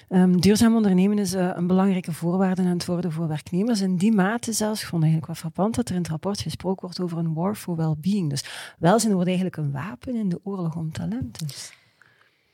Um, 0.09 0.41
duurzaam 0.41 0.75
ondernemen 0.75 1.19
is 1.19 1.33
uh, 1.33 1.51
een 1.53 1.67
belangrijke 1.67 2.13
voorwaarde 2.13 2.61
aan 2.61 2.67
het 2.67 2.85
worden 2.85 3.11
voor 3.11 3.27
werknemers. 3.27 3.81
In 3.81 3.95
die 3.95 4.11
mate 4.11 4.53
zelfs, 4.53 4.81
ik 4.81 4.87
vond 4.87 5.03
eigenlijk 5.03 5.31
wel 5.31 5.41
frappant 5.41 5.75
dat 5.75 5.89
er 5.89 5.95
in 5.95 6.01
het 6.01 6.09
rapport 6.09 6.41
gesproken 6.41 6.81
wordt 6.81 6.99
over 6.99 7.17
een 7.17 7.33
war 7.33 7.55
for 7.55 7.75
well-being. 7.75 8.29
Dus 8.29 8.43
welzijn 8.79 9.13
wordt 9.13 9.27
eigenlijk 9.27 9.57
een 9.57 9.71
wapen 9.71 10.15
in 10.15 10.29
de 10.29 10.39
oorlog 10.43 10.75
om 10.75 10.91
talenten. 10.91 11.47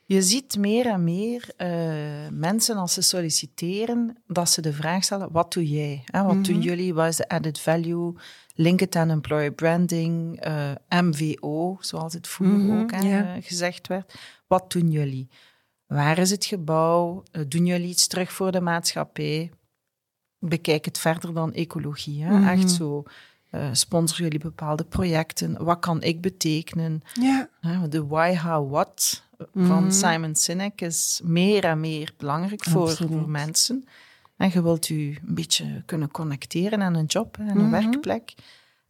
Je 0.08 0.22
ziet 0.22 0.58
meer 0.58 0.86
en 0.86 1.04
meer 1.04 1.50
uh, 1.58 1.68
mensen 2.30 2.76
als 2.76 2.94
ze 2.94 3.02
solliciteren, 3.02 4.16
dat 4.26 4.50
ze 4.50 4.60
de 4.60 4.72
vraag 4.72 5.04
stellen, 5.04 5.32
wat 5.32 5.52
doe 5.52 5.68
jij? 5.68 6.02
Hè? 6.04 6.22
Wat 6.22 6.44
doen 6.44 6.56
mhm. 6.56 6.64
jullie? 6.64 6.94
Wat 6.94 7.08
is 7.08 7.16
de 7.16 7.28
added 7.28 7.60
value? 7.60 8.14
Link 8.54 8.80
it 8.80 8.96
aan 8.96 9.10
employer 9.10 9.52
branding, 9.52 10.46
uh, 10.46 10.70
eh, 10.70 10.76
MVO, 10.88 11.76
zoals 11.80 12.12
het 12.12 12.28
vroeger 12.28 12.58
mhm, 12.58 12.80
ook 12.80 12.92
hè, 12.92 13.40
gezegd 13.42 13.86
werd. 13.86 14.14
Wat 14.46 14.72
doen 14.72 14.90
jullie? 14.90 15.28
Waar 15.86 16.18
is 16.18 16.30
het 16.30 16.44
gebouw? 16.44 17.22
Uh, 17.32 17.42
doen 17.48 17.66
jullie 17.66 17.88
iets 17.88 18.06
terug 18.06 18.32
voor 18.32 18.52
de 18.52 18.60
maatschappij? 18.60 19.50
Bekijk 20.38 20.84
het 20.84 20.98
verder 20.98 21.34
dan 21.34 21.52
ecologie. 21.52 22.24
Hè? 22.24 22.38
Mhm. 22.38 22.48
Echt 22.48 22.70
zo. 22.70 23.02
Uh, 23.56 23.68
sponsoren 23.72 24.24
jullie 24.24 24.38
bepaalde 24.38 24.84
projecten? 24.84 25.64
Wat 25.64 25.78
kan 25.78 26.02
ik 26.02 26.20
betekenen? 26.20 27.02
Ja. 27.12 27.48
de 27.88 28.06
why, 28.06 28.36
how, 28.36 28.70
what 28.70 29.24
van 29.54 29.84
mhm. 29.84 29.90
Simon 29.90 30.34
Sinek 30.34 30.80
is 30.80 31.20
meer 31.24 31.64
en 31.64 31.80
meer 31.80 32.12
belangrijk 32.16 32.64
voor, 32.64 32.90
voor, 32.90 33.28
mensen. 33.28 33.84
En 34.36 34.50
je 34.52 34.62
wilt 34.62 34.88
u 34.88 35.18
een 35.26 35.34
beetje 35.34 35.82
kunnen 35.86 36.10
connecteren 36.10 36.82
aan 36.82 36.94
een 36.94 37.04
job 37.04 37.38
en 37.38 37.48
een 37.48 37.68
mhm. 37.68 37.70
werkplek. 37.70 38.34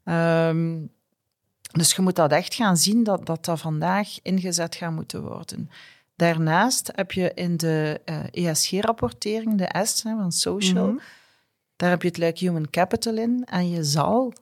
Um, 0.05 0.91
dus 1.73 1.95
je 1.95 2.03
moet 2.03 2.17
dat 2.17 2.33
echt 2.33 2.55
gaan 2.55 2.77
zien 2.77 3.05
dat, 3.05 3.27
dat 3.27 3.45
dat 3.45 3.61
vandaag 3.61 4.23
ingezet 4.23 4.75
gaat 4.75 4.93
moeten 4.93 5.23
worden. 5.23 5.71
Daarnaast 6.17 6.93
heb 6.95 7.13
je 7.13 7.33
in 7.35 7.57
de 7.57 8.01
uh, 8.05 8.25
eh, 8.25 8.51
ESG-rapportering, 8.51 9.59
de 9.59 9.85
S 9.87 10.03
van 10.03 10.33
social, 10.33 10.87
mhm. 10.87 10.97
daar 11.77 11.91
heb 11.91 12.03
je 12.03 12.09
het 12.09 12.19
luik 12.19 12.39
human 12.39 12.71
capital 12.71 13.17
in. 13.17 13.45
En 13.45 13.71
je 13.71 13.85
zal 13.85 14.33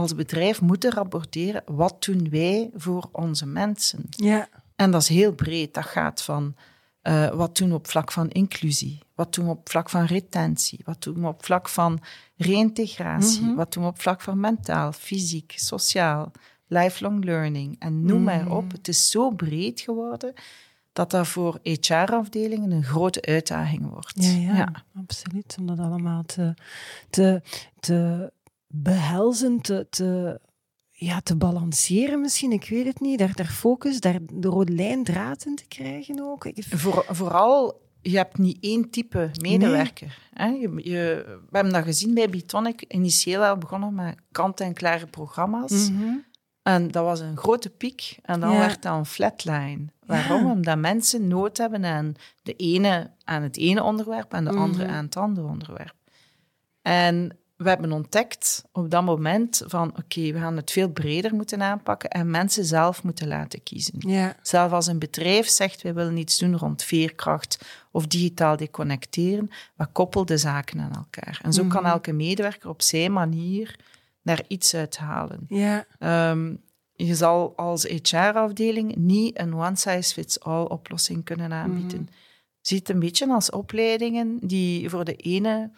als 0.00 0.14
bedrijf 0.14 0.60
moeten 0.60 0.90
rapporteren, 0.90 1.62
wat 1.66 2.04
doen 2.04 2.30
wij 2.30 2.70
voor 2.74 3.08
onze 3.12 3.46
mensen? 3.46 4.04
Ja. 4.08 4.48
En 4.76 4.90
dat 4.90 5.02
is 5.02 5.08
heel 5.08 5.32
breed. 5.32 5.74
Dat 5.74 5.84
gaat 5.84 6.22
van 6.22 6.54
uh, 7.02 7.30
wat 7.30 7.56
doen 7.56 7.68
we 7.68 7.74
op 7.74 7.88
vlak 7.88 8.12
van 8.12 8.30
inclusie? 8.30 8.98
Wat 9.14 9.34
doen 9.34 9.44
we 9.44 9.50
op 9.50 9.68
vlak 9.68 9.90
van 9.90 10.04
retentie? 10.04 10.80
Wat 10.84 11.02
doen 11.02 11.20
we 11.20 11.26
op 11.26 11.44
vlak 11.44 11.68
van 11.68 12.00
reïntegratie? 12.36 13.42
Mhm. 13.42 13.54
Wat 13.54 13.72
doen 13.72 13.82
we 13.82 13.88
op 13.88 14.00
vlak 14.00 14.20
van 14.20 14.40
mentaal, 14.40 14.92
fysiek, 14.92 15.52
sociaal, 15.56 16.32
lifelong 16.66 17.24
learning? 17.24 17.76
En 17.78 18.04
noem 18.04 18.22
maar 18.22 18.44
mhm. 18.44 18.52
op. 18.52 18.72
Het 18.72 18.88
is 18.88 19.10
zo 19.10 19.30
breed 19.30 19.80
geworden 19.80 20.34
dat 20.92 21.10
dat 21.10 21.28
voor 21.28 21.58
HR-afdelingen 21.62 22.70
een 22.70 22.84
grote 22.84 23.22
uitdaging 23.22 23.90
wordt. 23.90 24.12
Ja, 24.14 24.30
ja, 24.30 24.56
ja, 24.56 24.84
absoluut. 24.96 25.56
Om 25.60 25.66
dat 25.66 25.78
allemaal 25.78 26.22
te, 26.22 26.54
te, 27.10 27.42
te 27.80 28.32
behelzen, 28.68 29.60
te, 29.60 29.86
te 29.90 30.40
ja, 30.90 31.20
te 31.20 31.36
balanceren 31.36 32.20
misschien, 32.20 32.52
ik 32.52 32.68
weet 32.68 32.86
het 32.86 33.00
niet. 33.00 33.18
Daar, 33.18 33.34
daar 33.34 33.46
focus, 33.46 34.00
daar 34.00 34.18
de 34.32 34.48
rode 34.48 34.72
lijn 34.72 35.04
draad 35.04 35.44
in 35.44 35.56
te 35.56 35.66
krijgen 35.66 36.20
ook. 36.20 36.50
Voor, 36.54 37.04
vooral, 37.08 37.80
je 38.00 38.16
hebt 38.16 38.38
niet 38.38 38.58
één 38.60 38.90
type 38.90 39.30
medewerker. 39.40 40.18
Hè? 40.32 40.46
Je, 40.46 40.80
je, 40.82 41.24
we 41.26 41.56
hebben 41.56 41.72
dat 41.72 41.84
gezien 41.84 42.14
bij 42.14 42.28
Bitonic. 42.28 42.84
Initieel 42.88 43.44
al 43.44 43.56
begonnen 43.56 43.94
met 43.94 44.16
kant-en-klare 44.32 45.06
programma's. 45.06 45.90
Mhm. 45.90 46.16
En 46.62 46.90
dat 46.90 47.04
was 47.04 47.20
een 47.20 47.36
grote 47.36 47.70
piek. 47.70 48.18
En 48.22 48.40
dan 48.40 48.58
werd 48.58 48.82
dat 48.82 48.96
een 48.96 49.06
flatline. 49.06 49.86
Waarom? 50.06 50.50
Omdat 50.50 50.78
mensen 50.78 51.28
nood 51.28 51.56
hebben 51.56 51.84
aan 51.84 52.14
de 52.42 52.54
ene 52.54 53.10
aan 53.24 53.42
het 53.42 53.56
ene 53.56 53.82
onderwerp 53.82 54.32
en 54.32 54.44
de 54.44 54.50
andere 54.50 54.84
mhm. 54.84 54.94
aan 54.94 55.04
het 55.04 55.16
andere 55.16 55.46
onderwerp. 55.46 55.94
En 56.82 57.38
we 57.58 57.68
hebben 57.68 57.92
ontdekt 57.92 58.64
op 58.72 58.90
dat 58.90 59.04
moment 59.04 59.62
van 59.66 59.88
oké, 59.88 60.32
we 60.32 60.38
gaan 60.38 60.56
het 60.56 60.70
veel 60.70 60.88
breder 60.88 61.34
moeten 61.34 61.62
aanpakken 61.62 62.10
en 62.10 62.30
mensen 62.30 62.64
zelf 62.64 63.02
moeten 63.02 63.28
laten 63.28 63.62
kiezen. 63.62 63.94
Ja. 63.98 64.36
Zelf 64.42 64.72
als 64.72 64.86
een 64.86 64.98
bedrijf 64.98 65.48
zegt, 65.48 65.82
wij 65.82 65.94
willen 65.94 66.16
iets 66.16 66.38
doen 66.38 66.56
rond 66.56 66.82
veerkracht 66.82 67.64
of 67.90 68.06
digitaal 68.06 68.56
deconnecteren, 68.56 69.50
we 69.74 69.86
koppel 69.86 70.24
de 70.24 70.36
zaken 70.36 70.80
aan 70.80 70.94
elkaar. 70.94 71.40
En 71.42 71.52
zo 71.52 71.64
kan 71.64 71.82
mhm. 71.82 71.90
elke 71.90 72.12
medewerker 72.12 72.68
op 72.68 72.82
zijn 72.82 73.12
manier 73.12 73.76
daar 74.22 74.42
iets 74.48 74.74
uit 74.74 74.96
halen. 74.96 75.44
Ja. 75.48 75.86
Ehm, 75.98 76.54
je 76.94 77.14
zal 77.14 77.52
als 77.56 77.84
HR-afdeling 77.84 78.96
niet 78.96 79.38
een 79.38 79.54
one-size-fits-all 79.54 80.64
oplossing 80.64 81.24
kunnen 81.24 81.52
aanbieden. 81.52 82.00
Mm 82.00 82.08
Ziet 82.60 82.88
een 82.88 82.98
beetje 82.98 83.28
als 83.28 83.50
opleidingen 83.50 84.38
die 84.42 84.90
voor 84.90 85.04
de 85.04 85.14
ene 85.14 85.70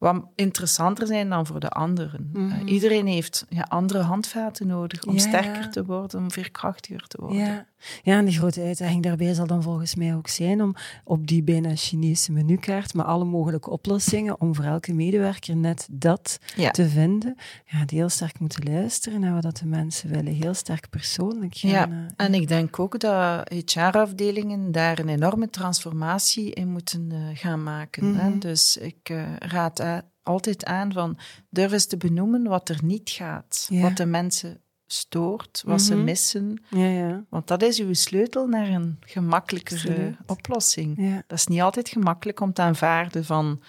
wat 0.00 0.24
interessanter 0.34 1.06
zijn 1.06 1.28
dan 1.28 1.46
voor 1.46 1.60
de 1.60 1.68
anderen. 1.68 2.30
Eh, 2.34 2.40
mhm. 2.40 2.66
iedereen 2.66 3.06
heeft 3.06 3.46
ja, 3.48 3.66
andere 3.68 4.02
handvaten 4.02 4.66
nodig 4.66 5.04
om 5.04 5.18
sterker 5.18 5.70
te 5.70 5.84
worden, 5.84 6.20
om 6.20 6.30
veerkrachtiger 6.30 7.06
te 7.06 7.20
worden. 7.20 7.66
Ja. 8.02 8.18
en 8.18 8.24
de 8.24 8.32
grote 8.32 8.62
uitdaging 8.62 9.02
daarbij 9.02 9.34
zal 9.34 9.46
dan 9.46 9.62
volgens 9.62 9.94
mij 9.94 10.14
ook 10.14 10.28
zijn 10.28 10.62
om 10.62 10.74
op 11.04 11.26
die 11.26 11.42
bijna 11.42 11.76
Chinese 11.76 12.32
menukaart 12.32 12.94
met 12.94 13.06
alle 13.06 13.24
mogelijke 13.24 13.70
oplossingen, 13.70 14.40
om 14.40 14.54
voor 14.54 14.64
elke 14.64 14.92
medewerker 14.92 15.56
net 15.56 15.88
dat 15.90 16.38
te 16.70 16.88
vinden, 16.88 17.34
ja, 17.66 17.84
die 17.84 17.98
heel 17.98 18.08
sterk 18.08 18.38
moeten 18.38 18.72
luisteren 18.72 19.20
naar 19.20 19.42
wat 19.42 19.56
de 19.56 19.66
mensen 19.66 20.10
willen, 20.10 20.34
heel 20.34 20.54
sterk 20.54 20.88
persoonlijk 20.90 21.56
gaan. 21.56 21.70
Ja, 21.70 21.88
eh, 21.88 22.26
en 22.26 22.34
ik 22.34 22.48
denk 22.48 22.78
ook 22.78 22.98
dat 23.00 23.52
HR-afdelingen 23.64 24.72
daar 24.72 24.98
een 24.98 25.08
enorme 25.08 25.50
transformatie 25.50 26.52
in 26.52 26.68
moeten 26.68 27.08
uh, 27.12 27.18
gaan 27.32 27.62
maken. 27.62 28.14
hè? 28.14 28.28
Mhm. 28.28 28.38
Dus 28.38 28.76
ik 28.76 29.12
raad 29.38 30.02
altijd 30.22 30.64
aan 30.64 30.92
van 30.92 31.18
durf 31.50 31.72
eens 31.72 31.86
te 31.86 31.96
benoemen 31.96 32.42
wat 32.42 32.68
er 32.68 32.78
niet 32.82 33.10
gaat. 33.10 33.68
Wat 33.70 33.96
de 33.96 34.06
mensen 34.06 34.60
stoort, 34.92 35.62
wat 35.66 35.82
ze 35.82 35.94
mhm. 35.94 36.04
missen. 36.04 36.62
Ja, 36.68 36.86
ja. 36.86 37.24
Want 37.28 37.46
dat 37.46 37.62
is 37.62 37.80
uw 37.80 37.94
sleutel 37.94 38.46
naar 38.46 38.68
een 38.68 38.98
gemakkelijkere 39.00 40.16
oplossing. 40.26 41.22
Dat 41.26 41.38
is 41.38 41.46
niet 41.46 41.60
altijd 41.60 41.88
gemakkelijk 41.88 42.40
om 42.40 42.52
te 42.52 42.62
aanvaarden 42.62 43.24
van 43.24 43.62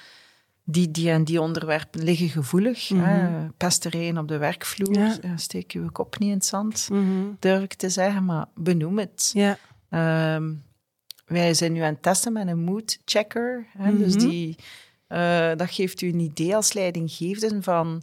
die, 0.64 0.92
die 0.92 1.10
en 1.10 1.24
die 1.24 1.42
onderwerpen 1.42 2.04
liggen 2.04 2.30
gevoelig. 2.30 2.90
Mm 2.90 3.04
-hmm. 3.04 3.54
Pesterijen 3.58 4.18
op 4.18 4.28
de 4.28 4.38
werkvloer, 4.38 4.98
ja. 4.98 5.38
steek 5.38 5.72
je 5.72 5.92
kop 5.92 6.20
niet 6.20 6.30
in 6.30 6.36
het 6.36 6.46
zand, 6.46 6.88
mhm. 6.92 7.26
durf 7.40 7.64
ik 7.64 7.74
te 7.74 7.90
zeggen, 7.90 8.26
maar 8.26 8.46
benoem 8.56 9.00
het. 9.00 9.32
Ja. 9.34 9.58
Ehm, 9.90 10.54
wij 11.26 11.54
zijn 11.54 11.74
nu 11.74 11.80
aan 11.80 11.94
het 11.94 12.02
testen 12.02 12.34
met 12.34 12.48
een 12.48 12.64
mood 12.64 13.00
checker. 13.06 13.68
Hè, 13.78 13.98
Dus 13.98 14.16
mhm. 14.16 14.28
die 14.28 14.56
uh, 15.08 15.52
dat 15.56 15.72
geeft 15.72 16.02
u 16.02 16.08
een 16.08 16.20
idee 16.20 16.56
als 16.56 16.74
leidinggevende 16.74 17.62
van 17.62 18.02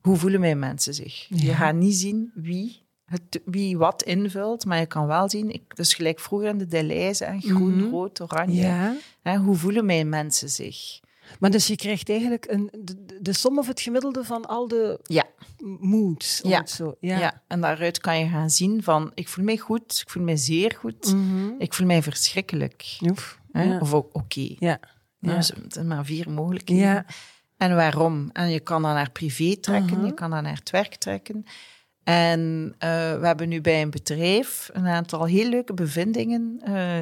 hoe 0.00 0.16
voelen 0.16 0.40
mijn 0.40 0.58
mensen 0.58 0.94
zich. 0.94 1.26
Je 1.28 1.54
gaat 1.54 1.74
niet 1.74 1.94
zien 1.94 2.30
wie, 2.34 2.86
het, 3.04 3.40
wie 3.44 3.78
wat 3.78 4.02
invult, 4.02 4.64
maar 4.64 4.78
je 4.78 4.86
kan 4.86 5.06
wel 5.06 5.30
zien, 5.30 5.50
ik, 5.50 5.76
dus 5.76 5.94
gelijk 5.94 6.20
vroeger 6.20 6.48
in 6.48 6.58
de 6.58 6.66
Deleuze, 6.66 7.36
groen, 7.38 7.76
mhm. 7.76 7.90
rood, 7.90 8.20
oranje. 8.20 8.62
Ja. 8.62 8.96
Hè, 9.22 9.36
hoe 9.36 9.56
voelen 9.56 9.86
mijn 9.86 10.08
mensen 10.08 10.48
zich? 10.48 11.00
Maar 11.38 11.50
dus 11.50 11.66
je 11.66 11.76
krijgt 11.76 12.08
eigenlijk 12.08 12.46
een, 12.48 12.70
de, 12.78 13.18
de 13.20 13.32
som 13.32 13.58
of 13.58 13.66
het 13.66 13.80
gemiddelde 13.80 14.24
van 14.24 14.46
al 14.46 14.68
de 14.68 15.00
ja. 15.02 15.24
moods. 15.80 16.40
Ja. 16.42 16.66
Zo. 16.66 16.96
Ja. 17.00 17.18
ja, 17.18 17.42
en 17.46 17.60
daaruit 17.60 17.98
kan 17.98 18.18
je 18.18 18.28
gaan 18.28 18.50
zien 18.50 18.82
van 18.82 19.10
ik 19.14 19.28
voel 19.28 19.44
mij 19.44 19.58
goed, 19.58 20.00
ik 20.04 20.10
voel 20.10 20.22
mij 20.22 20.36
zeer 20.36 20.74
goed, 20.78 21.14
mhm. 21.14 21.50
ik 21.58 21.74
voel 21.74 21.86
mij 21.86 22.02
verschrikkelijk. 22.02 22.98
Oef. 23.02 23.40
Of 23.80 23.94
ook 23.94 24.08
oké. 24.12 24.54
Ja. 24.58 24.80
Ja. 25.18 25.36
er 25.36 25.52
zijn 25.68 25.86
maar 25.86 26.04
vier 26.04 26.30
mogelijkheden. 26.30 27.06
En 27.60 27.74
waarom? 27.76 28.30
En 28.32 28.50
je 28.50 28.60
kan 28.60 28.82
dat 28.82 28.92
naar 28.92 29.10
privé 29.10 29.56
trekken, 29.56 29.96
mhm. 29.96 30.06
je 30.06 30.14
kan 30.14 30.30
dat 30.30 30.42
naar 30.42 30.56
het 30.56 30.70
werk 30.70 30.94
trekken. 30.94 31.44
En 32.04 32.40
uh, 32.66 32.78
we 33.20 33.26
hebben 33.26 33.48
nu 33.48 33.60
bij 33.60 33.82
een 33.82 33.90
bedrijf 33.90 34.70
een 34.72 34.86
aantal 34.86 35.24
heel 35.24 35.48
leuke 35.48 35.74
bevindingen 35.74 36.60
uh, 36.68 36.98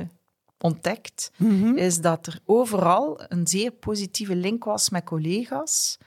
ontdekt. 0.59 1.31
Mm 1.37 1.77
Is 1.77 2.01
dat 2.01 2.27
er 2.27 2.39
overal 2.45 3.21
een 3.29 3.47
zeer 3.47 3.71
positieve 3.71 4.37
link 4.37 4.65
was 4.65 4.91
met 4.91 5.05
collega's. 5.05 5.99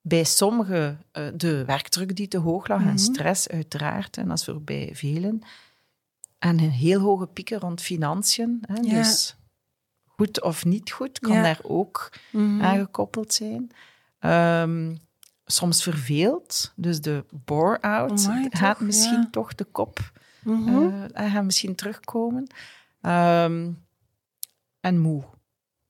Bij 0.00 0.24
sommigen 0.24 1.00
uh, 1.12 1.26
de 1.34 1.64
werkdruk 1.64 2.16
die 2.16 2.28
te 2.28 2.38
hoog 2.38 2.68
lag 2.68 2.80
en 2.80 2.86
mhm. 2.86 2.96
stress 2.96 3.48
uiteraard, 3.48 4.16
en 4.16 4.28
dat 4.28 4.38
is 4.38 4.44
voor 4.44 4.62
bij 4.62 4.90
velen. 4.92 5.42
En 6.38 6.58
een 6.58 6.70
heel 6.70 7.00
hoge 7.00 7.26
pieken 7.26 7.58
rond 7.58 7.80
financiën. 7.80 8.62
Hè, 8.66 8.74
ja. 8.74 9.02
Dus 9.02 9.36
goed 10.22 10.42
of 10.42 10.64
niet 10.64 10.90
goed 10.90 11.18
kan 11.18 11.42
daar 11.42 11.60
ook 11.62 12.12
mm 12.30 12.60
aangekoppeld 12.62 13.34
zijn. 13.34 13.70
Um, 14.20 14.98
soms 15.44 15.82
verveeld, 15.82 16.72
dus 16.76 17.00
de 17.00 17.24
bore-out 17.44 18.28
gaat 18.50 18.80
misschien 18.80 19.30
toch 19.30 19.54
de 19.54 19.64
kop 19.64 20.12
mm 20.42 20.66
-hmm. 20.66 21.06
uh, 21.16 21.30
gaat 21.30 21.44
misschien 21.44 21.74
terugkomen. 21.74 22.46
Um, 23.02 23.84
en 24.80 24.98
moe. 24.98 25.24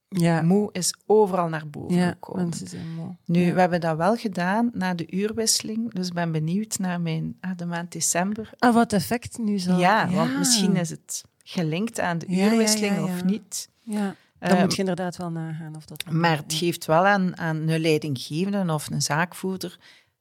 Ja. 0.09 0.43
Moe 0.43 0.69
is 0.73 0.95
overal 1.07 1.49
naar 1.49 1.69
boven 1.69 1.97
ja, 1.97 2.09
gekomen. 2.09 2.43
Mensen 2.43 2.69
zijn 2.69 2.95
moe. 2.95 3.17
Nu, 3.25 3.55
we 3.55 3.61
hebben 3.61 3.81
dat 3.81 3.97
wel 3.97 4.17
gedaan 4.17 4.71
na 4.73 4.95
de 4.95 5.13
uurwisseling. 5.13 5.93
Dus 5.93 6.09
ik 6.09 6.15
ben 6.15 6.33
benieuwd 6.33 6.79
naar 6.79 7.01
mijn, 7.01 7.37
ah, 7.41 7.57
de 7.57 7.67
maand 7.67 7.93
december. 7.93 8.51
Ah, 8.59 8.75
wat 8.75 8.93
effect 8.93 9.39
nu 9.39 9.59
zal... 9.59 9.79
Ja, 9.79 10.11
want 10.11 10.39
misschien 10.39 10.77
is 10.77 10.91
het 10.91 11.25
gelinkt 11.53 12.01
aan 12.01 12.19
de 12.19 12.27
uurwisseling 12.27 13.03
of 13.03 13.25
niet. 13.25 13.69
Ja. 13.81 14.15
Dan 14.39 14.59
moet 14.59 14.73
je 14.73 14.79
inderdaad 14.79 15.17
wel 15.17 15.31
nagaan 15.31 15.77
of 15.77 15.85
dat... 15.85 16.11
Maar 16.11 16.37
het 16.37 16.55
geeft 16.55 16.87
wel 16.87 17.07
aan, 17.07 17.39
aan 17.39 17.69
een 17.69 17.81
leidinggevende 17.81 18.73
of 18.73 18.91
een 18.91 19.03
zaakvoerder... 19.03 19.79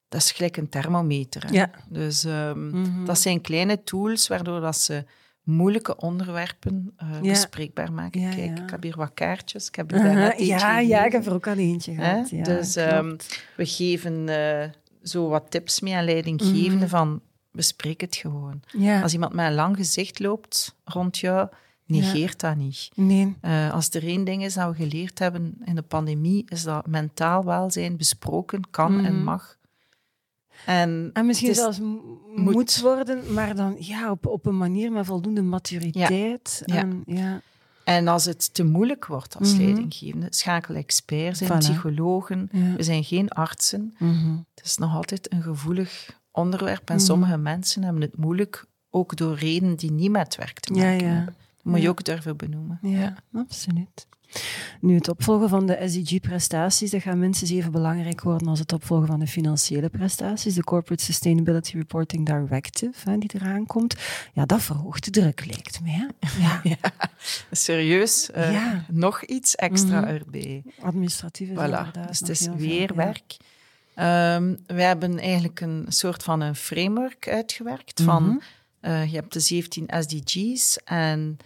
Dat 0.10 0.22
is 0.22 0.32
gelijk 0.32 0.58
een 0.58 0.70
thermometer. 0.70 1.54
Ja. 1.54 1.70
Dus 1.90 2.24
um, 2.24 2.70
mm 2.70 2.84
-hmm. 2.84 3.06
dat 3.06 3.20
zijn 3.20 3.42
kleine 3.42 3.84
tools 3.84 4.28
waardoor 4.28 4.60
dat 4.60 4.78
ze 4.78 5.06
moeilijke 5.44 5.96
onderwerpen 5.96 6.94
uh, 7.04 7.10
ja. 7.22 7.30
bespreekbaar 7.30 7.94
maken. 7.94 8.22
Ja, 8.22 8.30
Kijk, 8.30 8.60
ik 8.60 8.70
heb 8.70 8.84
hier 8.84 8.98
wat 8.98 9.14
kaartjes. 9.14 9.68
Ik 9.68 9.76
heb 9.76 9.94
uh 9.94 10.02
-huh. 10.02 10.40
Ja, 10.40 10.80
ja, 10.80 11.06
ik 11.06 11.12
heb 11.12 11.26
er 11.26 11.34
ook 11.34 11.48
al 11.48 11.56
eentje 11.56 11.94
gehad. 11.94 12.30
Ja, 12.30 12.44
dus 12.44 12.76
um, 12.76 13.16
we 13.56 13.66
geven 13.66 14.28
uh, 14.28 14.64
zo 15.04 15.28
wat 15.28 15.46
tips 15.52 15.80
mee 15.80 15.96
aan 15.96 16.06
leidinggevenden 16.06 16.80
mm. 16.80 16.88
van 16.88 17.22
bespreek 17.52 18.02
het 18.02 18.16
gewoon. 18.16 18.62
Als 19.04 19.14
iemand 19.14 19.34
met 19.34 19.46
een 19.46 19.54
lang 19.54 19.76
gezicht 19.76 20.20
loopt 20.20 20.76
rond 20.84 21.18
jou, 21.18 21.50
negeert 21.86 22.40
dat 22.40 22.56
niet. 22.56 22.90
Nee. 22.96 23.36
Uh, 23.42 23.74
als 23.74 23.90
er 23.90 24.04
één 24.04 24.24
ding 24.24 24.44
is 24.44 24.54
dat 24.54 24.70
we 24.70 24.76
geleerd 24.76 25.20
hebben 25.20 25.58
in 25.66 25.76
de 25.76 25.82
pandemie, 25.82 26.46
is 26.48 26.64
dat 26.64 26.88
mentaal 26.88 27.46
welzijn 27.46 27.98
besproken 27.98 28.70
kan 28.70 28.98
mm. 28.98 29.06
en 29.06 29.24
mag. 29.24 29.60
En, 30.66 31.10
en 31.14 31.26
misschien 31.26 31.56
zelfs 31.56 31.80
moet. 31.80 32.36
moet 32.36 32.80
worden, 32.80 33.34
maar 33.34 33.56
dan 33.56 33.76
ja, 33.80 34.12
op, 34.12 34.26
op 34.26 34.46
een 34.46 34.58
manier 34.58 34.92
met 34.92 35.06
voldoende 35.06 35.42
maturiteit. 35.42 36.62
Ja. 36.66 36.76
En, 36.76 37.04
ja. 37.06 37.42
en 37.84 38.08
als 38.08 38.26
het 38.26 38.54
te 38.54 38.64
moeilijk 38.64 39.06
wordt 39.06 39.38
als 39.38 39.54
mm 39.54 39.60
leidinggevende, 39.60 40.28
schakel 40.30 40.76
experts 40.76 41.40
zijn, 41.40 41.60
psychologen. 41.60 42.50
We 42.76 42.84
zijn 42.84 43.04
geen 43.04 43.30
artsen. 43.30 43.96
Mm 43.98 44.46
Het 44.56 44.66
is 44.66 44.78
nog 44.78 44.96
altijd 44.96 45.34
een 45.34 45.42
gevoelig 45.42 46.20
onderwerp 46.32 46.90
en 46.90 46.96
mhm. 46.96 47.06
sommige 47.06 47.38
mensen 47.38 47.84
hebben 47.84 48.02
het 48.02 48.18
moeilijk, 48.18 48.66
ook 48.90 49.16
door 49.16 49.36
redenen 49.36 49.76
die 49.76 49.92
niet 49.92 50.12
met 50.12 50.36
werk 50.36 50.60
te 50.60 50.74
maken 50.74 51.08
hebben. 51.08 51.36
Dat 51.64 51.74
moet 51.74 51.82
je 51.82 51.90
ook 51.90 52.04
durven 52.04 52.38
benoemen. 52.38 52.80
Ja, 52.82 53.16
absoluut. 53.34 54.08
Nu, 54.82 54.96
het 54.96 55.10
opvolgen 55.10 55.50
van 55.50 55.66
de 55.66 55.84
SDG-prestaties, 55.86 56.92
dat 56.92 57.02
gaat 57.02 57.16
minstens 57.16 57.52
even 57.52 57.72
belangrijk 57.72 58.22
worden 58.22 58.48
als 58.48 58.60
het 58.60 58.74
opvolgen 58.74 59.08
van 59.08 59.20
de 59.20 59.28
financiële 59.28 59.90
prestaties. 59.90 60.54
De 60.54 60.64
Corporate 60.64 61.04
Sustainability 61.04 61.78
Reporting 61.78 62.26
Directive, 62.26 63.10
hè, 63.10 63.18
die 63.18 63.30
eraan 63.34 63.66
komt. 63.66 63.96
Ja, 64.34 64.46
dat 64.46 64.62
verhoogt 64.62 65.06
de 65.06 65.12
druk, 65.12 65.46
lijkt 65.46 65.82
me. 65.82 65.90
Hè? 65.90 66.06
Ja. 66.42 66.60
ja. 66.64 66.92
serieus. 67.52 68.30
Uh, 68.36 68.54
ja. 68.54 68.86
Nog 68.88 69.24
iets 69.24 69.56
extra 69.56 70.00
mm 70.00 70.06
-hmm. 70.06 70.16
erbij. 70.16 70.64
Administratief 70.80 71.50
is 71.50 71.58
voilà. 71.58 72.08
Dus 72.08 72.20
het 72.20 72.30
is 72.30 72.48
weer 72.48 72.96
werk. 72.96 73.38
Um, 73.96 74.58
we 74.66 74.82
hebben 74.82 75.20
eigenlijk 75.20 75.62
een 75.62 75.86
soort 75.88 76.24
van 76.24 76.42
een 76.42 76.56
framework 76.56 77.28
uitgewerkt 77.28 78.00
mm 78.00 78.08
-hmm. 78.08 78.18
van... 78.18 78.42
Uh, 78.92 79.06
je 79.06 79.16
hebt 79.16 79.34
de 79.34 79.40
17 79.40 79.90
SDG's 80.00 80.78
en 80.84 81.38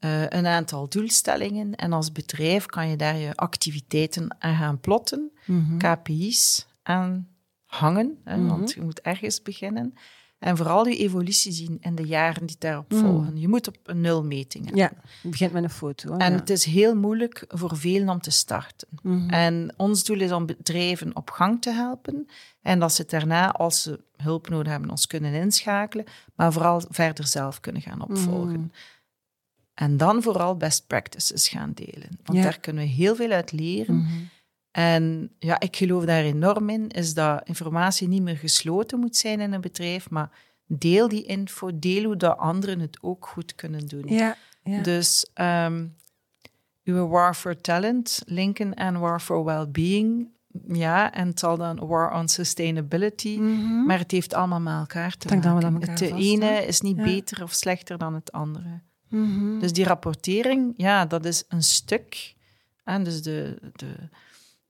uh, 0.00 0.22
een 0.22 0.46
aantal 0.46 0.88
doelstellingen. 0.88 1.74
En 1.74 1.92
als 1.92 2.12
bedrijf 2.12 2.66
kan 2.66 2.88
je 2.88 2.96
daar 2.96 3.16
je 3.16 3.34
activiteiten 3.34 4.36
aan 4.38 4.56
gaan 4.56 4.80
plotten, 4.80 5.30
mm 5.44 5.78
KPI's 5.78 6.66
aan 6.82 7.28
hangen, 7.66 8.18
hè, 8.24 8.36
mm 8.36 8.40
-hmm. 8.40 8.48
want 8.48 8.72
je 8.72 8.80
moet 8.80 9.00
ergens 9.00 9.42
beginnen. 9.42 9.94
En 10.40 10.56
vooral 10.56 10.86
je 10.86 10.96
evolutie 10.96 11.52
zien 11.52 11.78
in 11.80 11.94
de 11.94 12.06
jaren 12.06 12.46
die 12.46 12.56
daarop 12.58 12.92
mm. 12.92 12.98
volgen. 12.98 13.40
Je 13.40 13.48
moet 13.48 13.68
op 13.68 13.76
een 13.82 14.00
nulmeting 14.00 14.64
hebben. 14.64 14.82
Ja, 14.82 14.92
je 15.22 15.28
begint 15.28 15.52
met 15.52 15.62
een 15.62 15.70
foto. 15.70 16.16
En 16.16 16.32
het 16.32 16.50
is 16.50 16.64
heel 16.64 16.94
moeilijk 16.94 17.44
voor 17.48 17.76
velen 17.76 18.08
om 18.08 18.20
te 18.20 18.30
starten. 18.30 18.88
-hmm. 19.02 19.30
En 19.30 19.74
ons 19.76 20.04
doel 20.04 20.20
is 20.20 20.32
om 20.32 20.46
bedrijven 20.46 21.16
op 21.16 21.30
gang 21.30 21.62
te 21.62 21.70
helpen. 21.70 22.26
En 22.62 22.78
dat 22.78 22.92
ze 22.92 23.04
daarna, 23.06 23.52
als 23.52 23.82
ze 23.82 24.00
hulp 24.16 24.48
nodig 24.48 24.72
hebben, 24.72 24.90
ons 24.90 25.06
kunnen 25.06 25.32
inschakelen. 25.32 26.04
Maar 26.34 26.52
vooral 26.52 26.82
verder 26.88 27.26
zelf 27.26 27.60
kunnen 27.60 27.82
gaan 27.82 28.02
opvolgen. 28.02 28.60
Mm. 28.60 28.70
En 29.74 29.96
dan 29.96 30.22
vooral 30.22 30.56
best 30.56 30.86
practices 30.86 31.48
gaan 31.48 31.72
delen. 31.74 32.18
Want 32.24 32.42
daar 32.42 32.60
kunnen 32.60 32.84
we 32.84 32.90
heel 32.90 33.16
veel 33.16 33.30
uit 33.30 33.52
leren. 33.52 33.96
Mhm. 33.96 34.08
En 34.70 35.30
ja, 35.38 35.60
ik 35.60 35.76
geloof 35.76 36.04
daar 36.04 36.22
enorm 36.22 36.68
in, 36.68 36.88
is 36.88 37.14
dat 37.14 37.40
informatie 37.44 38.08
niet 38.08 38.22
meer 38.22 38.36
gesloten 38.36 38.98
moet 38.98 39.16
zijn 39.16 39.40
in 39.40 39.52
een 39.52 39.60
bedrijf, 39.60 40.10
maar 40.10 40.30
deel 40.66 41.08
die 41.08 41.24
info, 41.24 41.70
deel 41.78 42.04
hoe 42.04 42.16
dat 42.16 42.38
anderen 42.38 42.80
het 42.80 42.98
ook 43.00 43.26
goed 43.26 43.54
kunnen 43.54 43.86
doen. 43.86 44.04
Ja, 44.06 44.36
ja. 44.62 44.82
Dus 44.82 45.30
um, 45.34 45.96
uw 46.84 47.08
War 47.08 47.34
for 47.34 47.60
Talent 47.60 48.22
linken 48.26 48.76
aan 48.76 48.98
War 48.98 49.20
for 49.20 49.44
Wellbeing, 49.44 50.28
ja, 50.68 51.12
en 51.12 51.28
het 51.28 51.38
zal 51.38 51.56
dan 51.56 51.86
War 51.86 52.12
on 52.12 52.28
Sustainability, 52.28 53.36
mm 53.38 53.68
maar 53.86 53.98
het 53.98 54.10
heeft 54.10 54.34
allemaal 54.34 54.60
met 54.60 54.74
elkaar 54.74 55.16
te 55.16 55.28
Dank 55.28 55.44
maken. 55.44 55.80
Het 55.80 55.98
de 55.98 56.14
ene 56.14 56.66
is 56.66 56.80
niet 56.80 56.96
beter 56.96 57.42
of 57.42 57.52
slechter 57.52 57.98
dan 57.98 58.14
het 58.14 58.32
andere. 58.32 58.80
Mhm. 59.08 59.58
Dus 59.58 59.72
die 59.72 59.84
rapportering, 59.84 60.72
ja, 60.76 61.06
dat 61.06 61.24
is 61.24 61.44
een 61.48 61.62
stuk. 61.62 62.34
En 62.84 63.04
dus 63.04 63.22
de, 63.22 63.58
de, 63.72 63.94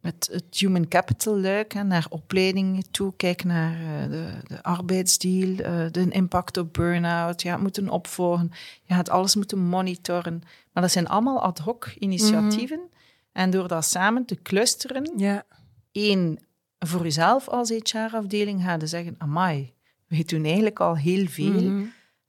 het, 0.01 0.29
het 0.33 0.59
human 0.59 0.89
capital 0.89 1.39
luik, 1.39 1.73
hè, 1.73 1.83
naar 1.85 2.07
opleidingen 2.09 2.91
toe, 2.91 3.13
kijk 3.17 3.45
naar 3.45 3.81
uh, 3.81 4.11
de, 4.11 4.33
de 4.47 4.63
arbeidsdeal, 4.63 5.49
uh, 5.49 5.91
de 5.91 6.07
impact 6.11 6.57
op 6.57 6.73
burn-out, 6.73 7.43
ja, 7.43 7.57
moeten 7.57 7.89
opvolgen, 7.89 8.51
je 8.83 8.95
gaat 8.95 9.11
alles 9.11 9.35
moeten 9.35 9.59
monitoren. 9.59 10.43
Maar 10.73 10.83
dat 10.83 10.93
zijn 10.93 11.09
allemaal 11.09 11.43
ad 11.43 11.59
hoc 11.59 11.93
initiatieven. 11.99 12.79
Mhm. 12.79 12.89
En 13.33 13.51
door 13.51 13.69
dat 13.69 13.85
samen 13.85 14.25
te 14.25 14.43
clusteren, 14.43 15.13
ja. 15.17 15.45
één, 15.93 16.39
voor 16.79 17.03
jezelf 17.03 17.49
als 17.49 17.71
HR-afdeling 17.71 18.63
gaan 18.63 18.89
zeggen, 18.89 19.15
amai, 19.19 19.73
we 20.07 20.25
doen 20.25 20.45
eigenlijk 20.45 20.81
al 20.81 20.97
heel 20.97 21.27
veel. 21.27 21.63
Mhm. 21.63 21.85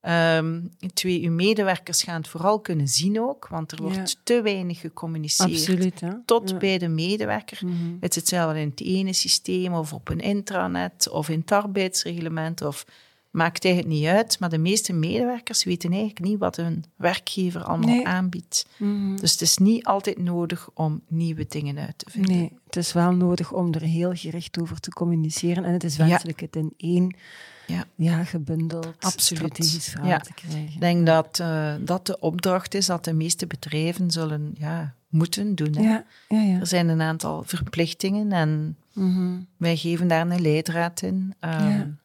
Um, 0.07 0.71
twee, 0.93 1.23
uw 1.23 1.31
medewerkers 1.31 2.03
gaan 2.03 2.15
het 2.15 2.27
vooral 2.27 2.59
kunnen 2.59 2.87
zien 2.87 3.21
ook, 3.21 3.47
want 3.47 3.71
er 3.71 3.81
wordt 3.81 4.17
te 4.23 4.41
weinig 4.41 4.79
gecommuniceerd 4.79 5.51
Absoluut, 5.51 6.01
tot 6.25 6.59
bij 6.59 6.77
de 6.77 6.87
medewerker. 6.87 7.59
Mm 7.61 7.69
-hmm. 7.69 7.97
Het 7.99 8.13
zit 8.13 8.27
zelf 8.27 8.55
in 8.55 8.69
het 8.69 8.81
ene 8.81 9.13
systeem 9.13 9.73
of 9.73 9.93
op 9.93 10.09
een 10.09 10.19
intranet 10.19 11.09
of 11.09 11.29
in 11.29 11.39
het 11.39 11.51
arbeidsreglement 11.51 12.61
of 12.61 12.85
maakt 13.31 13.65
eigenlijk 13.65 13.95
niet 13.95 14.07
uit. 14.07 14.39
Maar 14.39 14.49
de 14.49 14.57
meeste 14.57 14.93
medewerkers 14.93 15.63
weten 15.63 15.91
eigenlijk 15.91 16.19
niet 16.19 16.39
wat 16.39 16.55
hun 16.55 16.83
werkgever 16.95 17.63
allemaal 17.63 18.05
aanbiedt. 18.05 18.65
Mhm. 18.77 19.15
Dus 19.15 19.31
het 19.31 19.41
is 19.41 19.57
niet 19.57 19.85
altijd 19.85 20.17
nodig 20.17 20.69
om 20.73 21.01
nieuwe 21.07 21.45
dingen 21.47 21.77
uit 21.77 21.97
te 21.97 22.09
vinden. 22.09 22.35
Nee, 22.35 22.53
het 22.65 22.75
is 22.75 22.93
wel 22.93 23.11
nodig 23.11 23.51
om 23.51 23.73
er 23.73 23.81
heel 23.81 24.13
gericht 24.13 24.59
over 24.59 24.79
te 24.79 24.89
communiceren 24.89 25.63
en 25.63 25.73
het 25.73 25.83
is 25.83 25.97
wenselijk 25.97 26.39
het 26.39 26.55
in 26.55 26.73
één 26.77 27.15
ja. 27.67 27.85
Ja, 27.95 28.23
gebundeld 28.23 28.95
Absoluut. 28.99 29.43
strategisch 29.43 29.87
verhaal 29.87 30.09
ja. 30.09 30.17
te 30.17 30.33
krijgen. 30.33 30.73
Ik 30.73 30.79
denk 30.79 31.05
dat 31.05 31.39
uh, 31.41 31.73
dat 31.79 32.05
de 32.05 32.19
opdracht 32.19 32.73
is 32.73 32.85
dat 32.85 33.05
de 33.05 33.13
meeste 33.13 33.47
bedrijven 33.47 34.11
zullen 34.11 34.55
ja, 34.57 34.93
moeten 35.09 35.55
doen. 35.55 35.75
Hè. 35.75 35.83
Ja, 35.83 36.05
ja, 36.27 36.41
ja. 36.41 36.59
Er 36.59 36.67
zijn 36.67 36.89
een 36.89 37.01
aantal 37.01 37.43
verplichtingen 37.43 38.31
en 38.31 38.77
mm 38.93 39.15
-hmm. 39.15 39.47
wij 39.57 39.77
geven 39.77 40.07
daar 40.07 40.29
een 40.29 40.41
leidraad 40.41 41.01
in. 41.01 41.33
Um, 41.39 41.99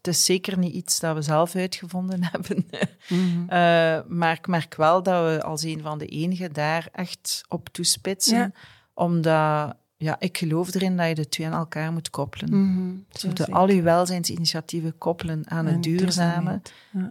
het 0.00 0.14
is 0.14 0.24
zeker 0.24 0.58
niet 0.58 0.74
iets 0.74 1.00
dat 1.00 1.14
we 1.14 1.22
zelf 1.22 1.54
uitgevonden 1.54 2.24
hebben. 2.32 2.66
Mm 3.08 3.18
-hmm. 3.18 3.42
uh, 3.42 4.00
maar 4.08 4.32
ik 4.32 4.46
merk 4.46 4.74
wel 4.74 5.02
dat 5.02 5.24
we 5.24 5.42
als 5.42 5.62
een 5.62 5.80
van 5.80 5.98
de 5.98 6.06
enigen 6.06 6.52
daar 6.52 6.88
echt 6.92 7.44
op 7.48 7.68
toespitsen. 7.68 8.54
Omdat 8.94 9.74
ja, 9.96 10.16
ik 10.18 10.38
geloof 10.38 10.74
erin 10.74 10.96
dat 10.96 11.08
je 11.08 11.14
de 11.14 11.28
twee 11.28 11.46
aan 11.46 11.52
elkaar 11.52 11.92
moet 11.92 12.10
koppelen. 12.10 12.54
Mm 12.54 12.74
-hmm, 12.74 13.04
dus 13.34 13.50
al 13.50 13.70
je 13.70 13.82
welzijnsinitiatieven 13.82 14.98
koppelen 14.98 15.50
aan 15.50 15.66
het 15.66 15.82
duurzame. 15.82 16.60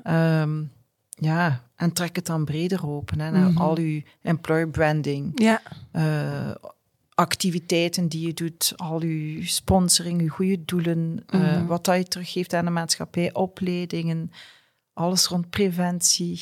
Ja. 0.04 0.42
Um, 0.42 0.72
ja. 1.10 1.64
en 1.76 1.94
trek 1.94 2.16
het 2.16 2.26
dan 2.26 2.46
breder 2.46 2.88
open 2.88 3.20
hè, 3.20 3.32
naar 3.32 3.42
mm 3.42 3.48
-hmm. 3.48 3.58
al 3.58 3.80
je 3.80 4.04
employer 4.22 4.70
branding. 4.70 5.32
Ja. 5.42 5.62
Uh, 5.92 6.56
activiteiten 7.20 8.08
die 8.08 8.28
je 8.28 8.34
doet, 8.34 8.74
al 8.76 9.04
je 9.04 9.46
sponsoring, 9.46 10.22
je 10.22 10.28
goede 10.28 10.66
doelen, 10.66 11.00
mm 11.00 11.24
-hmm. 11.26 11.42
uh, 11.42 11.68
wat 11.68 11.86
dat 11.86 11.98
je 11.98 12.04
teruggeeft 12.04 12.54
aan 12.54 12.66
de 12.66 12.72
maatschappij, 12.72 13.34
opleidingen, 13.34 14.32
alles 14.94 15.28
rond 15.28 15.50
preventie, 15.50 16.40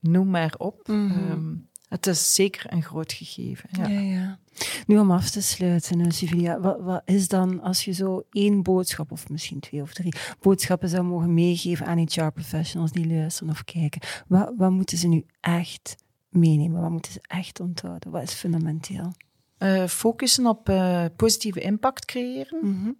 noem 0.00 0.30
maar 0.30 0.54
op. 0.58 0.88
Um, 0.88 1.68
het 1.88 2.06
is 2.06 2.34
zeker 2.34 2.72
een 2.72 2.82
groot 2.82 3.12
gegeven. 3.12 3.68
Ja. 3.72 3.86
ja, 3.86 4.00
ja. 4.00 4.38
Nu 4.86 4.98
om 4.98 5.10
af 5.10 5.30
te 5.30 5.42
sluiten, 5.42 6.12
Sylvia, 6.12 6.60
wat, 6.60 6.80
wat, 6.80 7.02
is 7.04 7.28
dan 7.28 7.60
als 7.60 7.84
je 7.84 7.92
zo 7.92 8.22
één 8.30 8.62
boodschap, 8.62 9.12
of 9.12 9.28
misschien 9.28 9.60
twee 9.60 9.82
of 9.82 9.92
drie 9.92 10.14
boodschappen 10.40 10.88
zou 10.88 11.04
mogen 11.04 11.34
meegeven 11.34 11.86
aan 11.86 11.98
HR-professionals 11.98 12.92
die 12.92 13.06
luisteren 13.06 13.52
of 13.52 13.64
kijken, 13.64 14.00
wat, 14.26 14.52
wat 14.56 14.70
moeten 14.70 14.98
ze 14.98 15.06
nu 15.06 15.24
echt 15.40 15.96
meenemen? 16.28 16.80
Wat 16.80 16.90
moeten 16.90 17.12
ze 17.12 17.20
echt 17.22 17.60
onthouden? 17.60 18.10
Wat 18.10 18.22
is 18.22 18.32
fundamenteel? 18.32 19.12
Uh, 19.58 19.86
focussen 19.86 20.46
op 20.46 20.68
uh, 20.68 21.04
positieve 21.16 21.60
impact 21.60 22.04
creëren. 22.04 22.58
Mhm. 22.62 22.90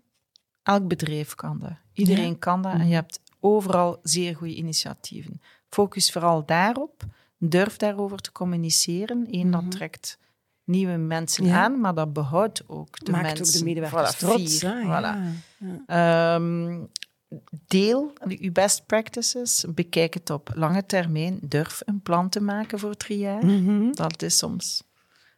Elk 0.63 0.89
bedrijf 0.89 1.35
kan 1.35 1.59
dat. 1.59 1.73
Iedereen 1.93 2.39
kan 2.39 2.63
dat. 2.63 2.73
En 2.73 2.79
je 2.79 2.85
mhm. 2.85 2.95
hebt 2.95 3.21
overal 3.41 3.99
zeer 4.03 4.37
goede 4.37 4.55
initiatieven. 4.55 5.41
Focus 5.69 6.13
vooral 6.13 6.47
daarop. 6.47 7.05
Durf 7.39 7.77
daarover 7.77 8.19
te 8.19 8.33
communiceren. 8.33 9.27
Eén, 9.31 9.51
dat 9.51 9.61
mhm. 9.61 9.71
trekt 9.71 10.19
nieuwe 10.65 10.97
mensen 10.97 11.51
aan, 11.51 11.81
maar 11.81 11.95
dat 11.95 12.13
behoudt 12.13 12.63
ook 12.67 13.05
de 13.05 13.11
Maakt 13.11 13.25
mensen. 13.25 13.47
ook 13.47 13.53
de 13.53 13.65
medewerkers 13.65 14.15
voilà, 14.15 14.19
trots. 14.19 14.65
Voilà. 14.65 15.17
Ja. 15.87 16.35
Um, 16.35 16.89
deel 17.67 18.13
uw 18.25 18.53
best 18.53 18.87
practices, 18.87 19.65
bekijk 19.75 20.15
het 20.15 20.31
op 20.31 20.51
lange 20.55 20.87
termijn, 20.87 21.39
durf 21.43 21.83
een 21.85 22.01
plan 22.01 22.29
te 22.29 22.41
maken 22.41 22.79
voor 22.79 22.95
drie 22.95 23.19
jaar. 23.19 23.41
Dat 23.93 24.23
is 24.23 24.39
soms 24.39 24.83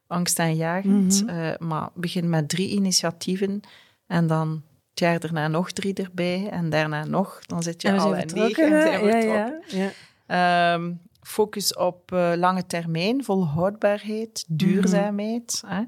angstaanjagend, 0.08 1.22
mm 1.22 1.28
uh, 1.28 1.56
maar 1.58 1.88
begin 1.94 2.28
met 2.28 2.48
drie 2.48 2.68
initiatieven 2.68 3.60
en 4.06 4.26
dan 4.26 4.62
het 4.90 4.98
jaar 4.98 5.20
daarna 5.20 5.48
nog 5.48 5.72
drie 5.72 5.94
erbij 5.94 6.48
en 6.50 6.70
daarna 6.70 7.04
nog, 7.04 7.40
dan 7.46 7.62
zit 7.62 7.82
je 7.82 7.92
al 7.92 8.14
in 8.14 8.30
negen 8.34 8.72
en 8.72 8.82
zijn 8.82 9.00
we 9.00 9.06
ja, 9.06 9.60
ja, 9.66 9.90
ja. 10.26 10.74
Um, 10.74 11.00
focus 11.20 11.74
op 11.76 12.12
uh, 12.12 12.32
lange 12.36 12.66
termijn, 12.66 13.24
volhoudbaarheid, 13.24 14.44
duurzaamheid. 14.48 15.62
Mm 15.64 15.70
-hmm. 15.70 15.78
hè? 15.78 15.84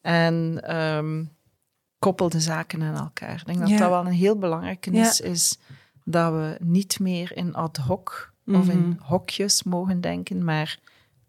En 0.00 0.60
um, 0.76 1.30
koppel 1.98 2.28
de 2.28 2.40
zaken 2.40 2.82
aan 2.82 2.96
elkaar. 2.96 3.38
Ik 3.40 3.46
denk 3.46 3.58
dat 3.58 3.68
dat 3.68 3.88
wel 3.88 4.06
een 4.06 4.12
heel 4.12 4.38
belangrijke 4.38 4.90
is, 4.90 5.20
is 5.20 5.58
dat 6.04 6.32
we 6.32 6.56
niet 6.60 7.00
meer 7.00 7.36
in 7.36 7.54
ad 7.54 7.76
hoc 7.76 8.32
of 8.46 8.68
in 8.68 8.88
mhm. 8.88 9.02
hokjes 9.02 9.62
mogen 9.62 10.00
denken, 10.00 10.44
maar 10.44 10.78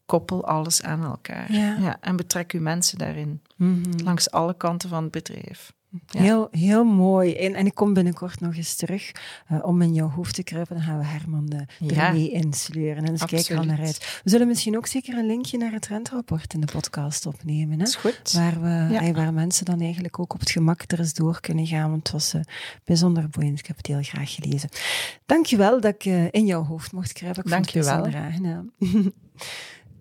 koppel 0.06 0.46
alles 0.46 0.82
aan 0.82 1.04
elkaar. 1.04 1.52
Ja. 1.52 1.98
en 2.02 2.16
betrek 2.16 2.52
uw 2.52 2.62
mensen 2.62 2.98
daarin, 2.98 3.42
mhm. 3.56 4.04
langs 4.04 4.32
alle 4.32 4.58
kanten 4.58 4.90
van 4.90 5.04
het 5.04 5.12
bedrijf. 5.12 5.74
Heel, 6.08 6.48
heel 6.52 6.84
mooi. 6.84 7.36
En, 7.36 7.56
en 7.56 7.66
ik 7.66 7.74
kom 7.74 7.94
binnenkort 7.94 8.40
nog 8.40 8.56
eens 8.56 8.76
terug 8.76 9.12
uh, 9.52 9.66
om 9.66 9.82
in 9.82 9.94
jouw 9.94 10.10
hoofd 10.10 10.36
te 10.36 10.44
kruipen. 10.44 10.76
Dan 10.76 10.86
gaan 10.86 10.98
we 10.98 11.06
Herman 11.06 11.46
de, 11.46 11.66
ja. 11.80 12.10
insleuren. 12.12 13.04
En 13.04 13.12
eens 13.12 13.26
kijken 13.26 13.60
we 13.60 13.66
naar 13.66 13.80
uit. 13.80 14.22
We 14.24 14.30
zullen 14.30 14.48
misschien 14.48 14.78
ook 14.78 14.88
zeker 14.88 15.18
een 15.18 15.26
linkje 15.26 15.58
naar 15.58 15.72
het 15.72 15.82
trendrapport 15.82 16.54
in 16.54 16.60
de 16.60 16.72
podcast 16.72 17.26
opnemen. 17.26 17.72
Hè? 17.72 17.78
Dat 17.78 17.88
is 17.88 17.96
goed. 17.96 18.32
Waar, 18.34 18.62
we, 18.62 19.12
waar 19.14 19.34
mensen 19.34 19.66
dan 19.66 19.82
eigenlijk 19.82 20.20
ook 20.20 20.34
op 20.34 20.40
het 20.40 20.52
gemak 20.52 20.84
er 20.88 21.00
eens 21.00 21.14
door 21.14 21.42
kunnen 21.42 21.68
gaan. 21.68 21.90
Want 21.90 22.04
het 22.04 22.12
was 22.12 22.34
uh, 22.34 22.42
bijzonder 22.84 23.30
boeiend. 23.30 23.60
Ik 23.60 23.66
heb 23.66 23.78
het 23.78 23.88
heel 23.88 24.02
graag 24.02 24.34
gelezen. 24.34 24.70
Dankjewel 25.26 25.82
dat 25.82 25.94
ik 25.94 26.06
uh, 26.06 26.26
in 26.32 26.46
jouw 26.46 26.64
hoofd 26.64 26.92
mocht 26.92 27.14
kruipen. 27.14 27.44
Ik 27.44 27.50
Dankjewel. 27.50 27.94
Vond 27.94 28.06
het 28.06 28.16
aangenaam. 28.16 28.72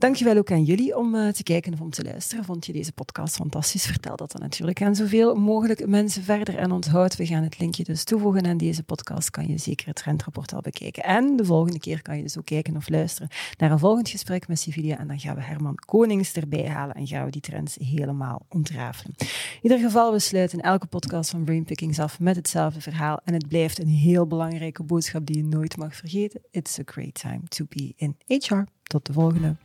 Dankjewel 0.05 0.37
ook 0.37 0.51
aan 0.51 0.65
jullie 0.65 0.97
om 0.97 1.15
uh, 1.15 1.29
te 1.29 1.43
kijken 1.43 1.73
of 1.73 1.81
om 1.81 1.91
te 1.91 2.05
luisteren. 2.05 2.45
Vond 2.45 2.67
je 2.67 2.73
deze 2.73 2.93
podcast 2.93 3.37
fantastisch? 3.37 3.87
Vertel 3.87 4.17
dat 4.17 4.33
dan 4.33 4.41
natuurlijk 4.41 4.83
aan 4.83 4.95
zoveel 4.95 5.35
mogelijk 5.35 5.87
mensen 5.87 6.23
verder. 6.23 6.57
En 6.57 6.71
onthoud, 6.73 7.17
we 7.17 7.27
gaan 7.27 7.43
het 7.43 7.59
linkje 7.59 7.85
dus 7.85 8.05
toevoegen 8.05 8.47
aan 8.47 8.57
deze 8.57 8.83
podcast. 8.83 9.31
Kan 9.31 9.49
je 9.49 9.59
zeker 9.59 9.87
het 9.87 9.97
trendrapport 9.97 10.53
al 10.53 10.61
bekijken. 10.61 11.03
En 11.03 11.37
de 11.37 11.45
volgende 11.45 11.79
keer 11.79 12.03
kan 12.03 12.17
je 12.17 12.23
dus 12.23 12.39
ook 12.39 12.45
kijken 12.45 12.77
of 12.77 12.89
luisteren 12.89 13.29
naar 13.59 13.71
een 13.71 13.79
volgend 13.79 14.09
gesprek 14.09 14.49
met 14.49 14.61
Civilia. 14.61 14.99
En 14.99 15.07
dan 15.07 15.19
gaan 15.21 15.35
we 15.35 15.43
Herman 15.43 15.75
Konings 15.75 16.33
erbij 16.33 16.69
halen 16.69 16.95
en 16.95 17.07
gaan 17.07 17.25
we 17.25 17.31
die 17.31 17.41
trends 17.41 17.77
helemaal 17.81 18.47
ontrafelen. 18.49 19.15
In 19.19 19.27
ieder 19.63 19.79
geval, 19.79 20.13
we 20.13 20.19
sluiten 20.19 20.61
elke 20.61 20.87
podcast 20.87 21.31
van 21.31 21.45
Brainpickings 21.45 21.99
af 21.99 22.21
met 22.21 22.37
hetzelfde 22.37 22.81
verhaal. 22.81 23.21
En 23.25 23.35
het 23.35 23.49
blijft 23.49 23.79
een 23.79 23.89
heel 23.89 24.27
belangrijke 24.27 24.83
boodschap 24.83 25.27
die 25.27 25.37
je 25.37 25.45
nooit 25.45 25.77
mag 25.77 25.97
vergeten. 25.97 26.41
It's 26.51 26.79
a 26.79 26.83
great 26.85 27.15
time 27.15 27.41
to 27.49 27.65
be 27.69 27.93
in 27.97 28.17
HR. 28.27 28.74
Tot 28.85 29.07
de 29.07 29.13
volgende. 29.13 29.57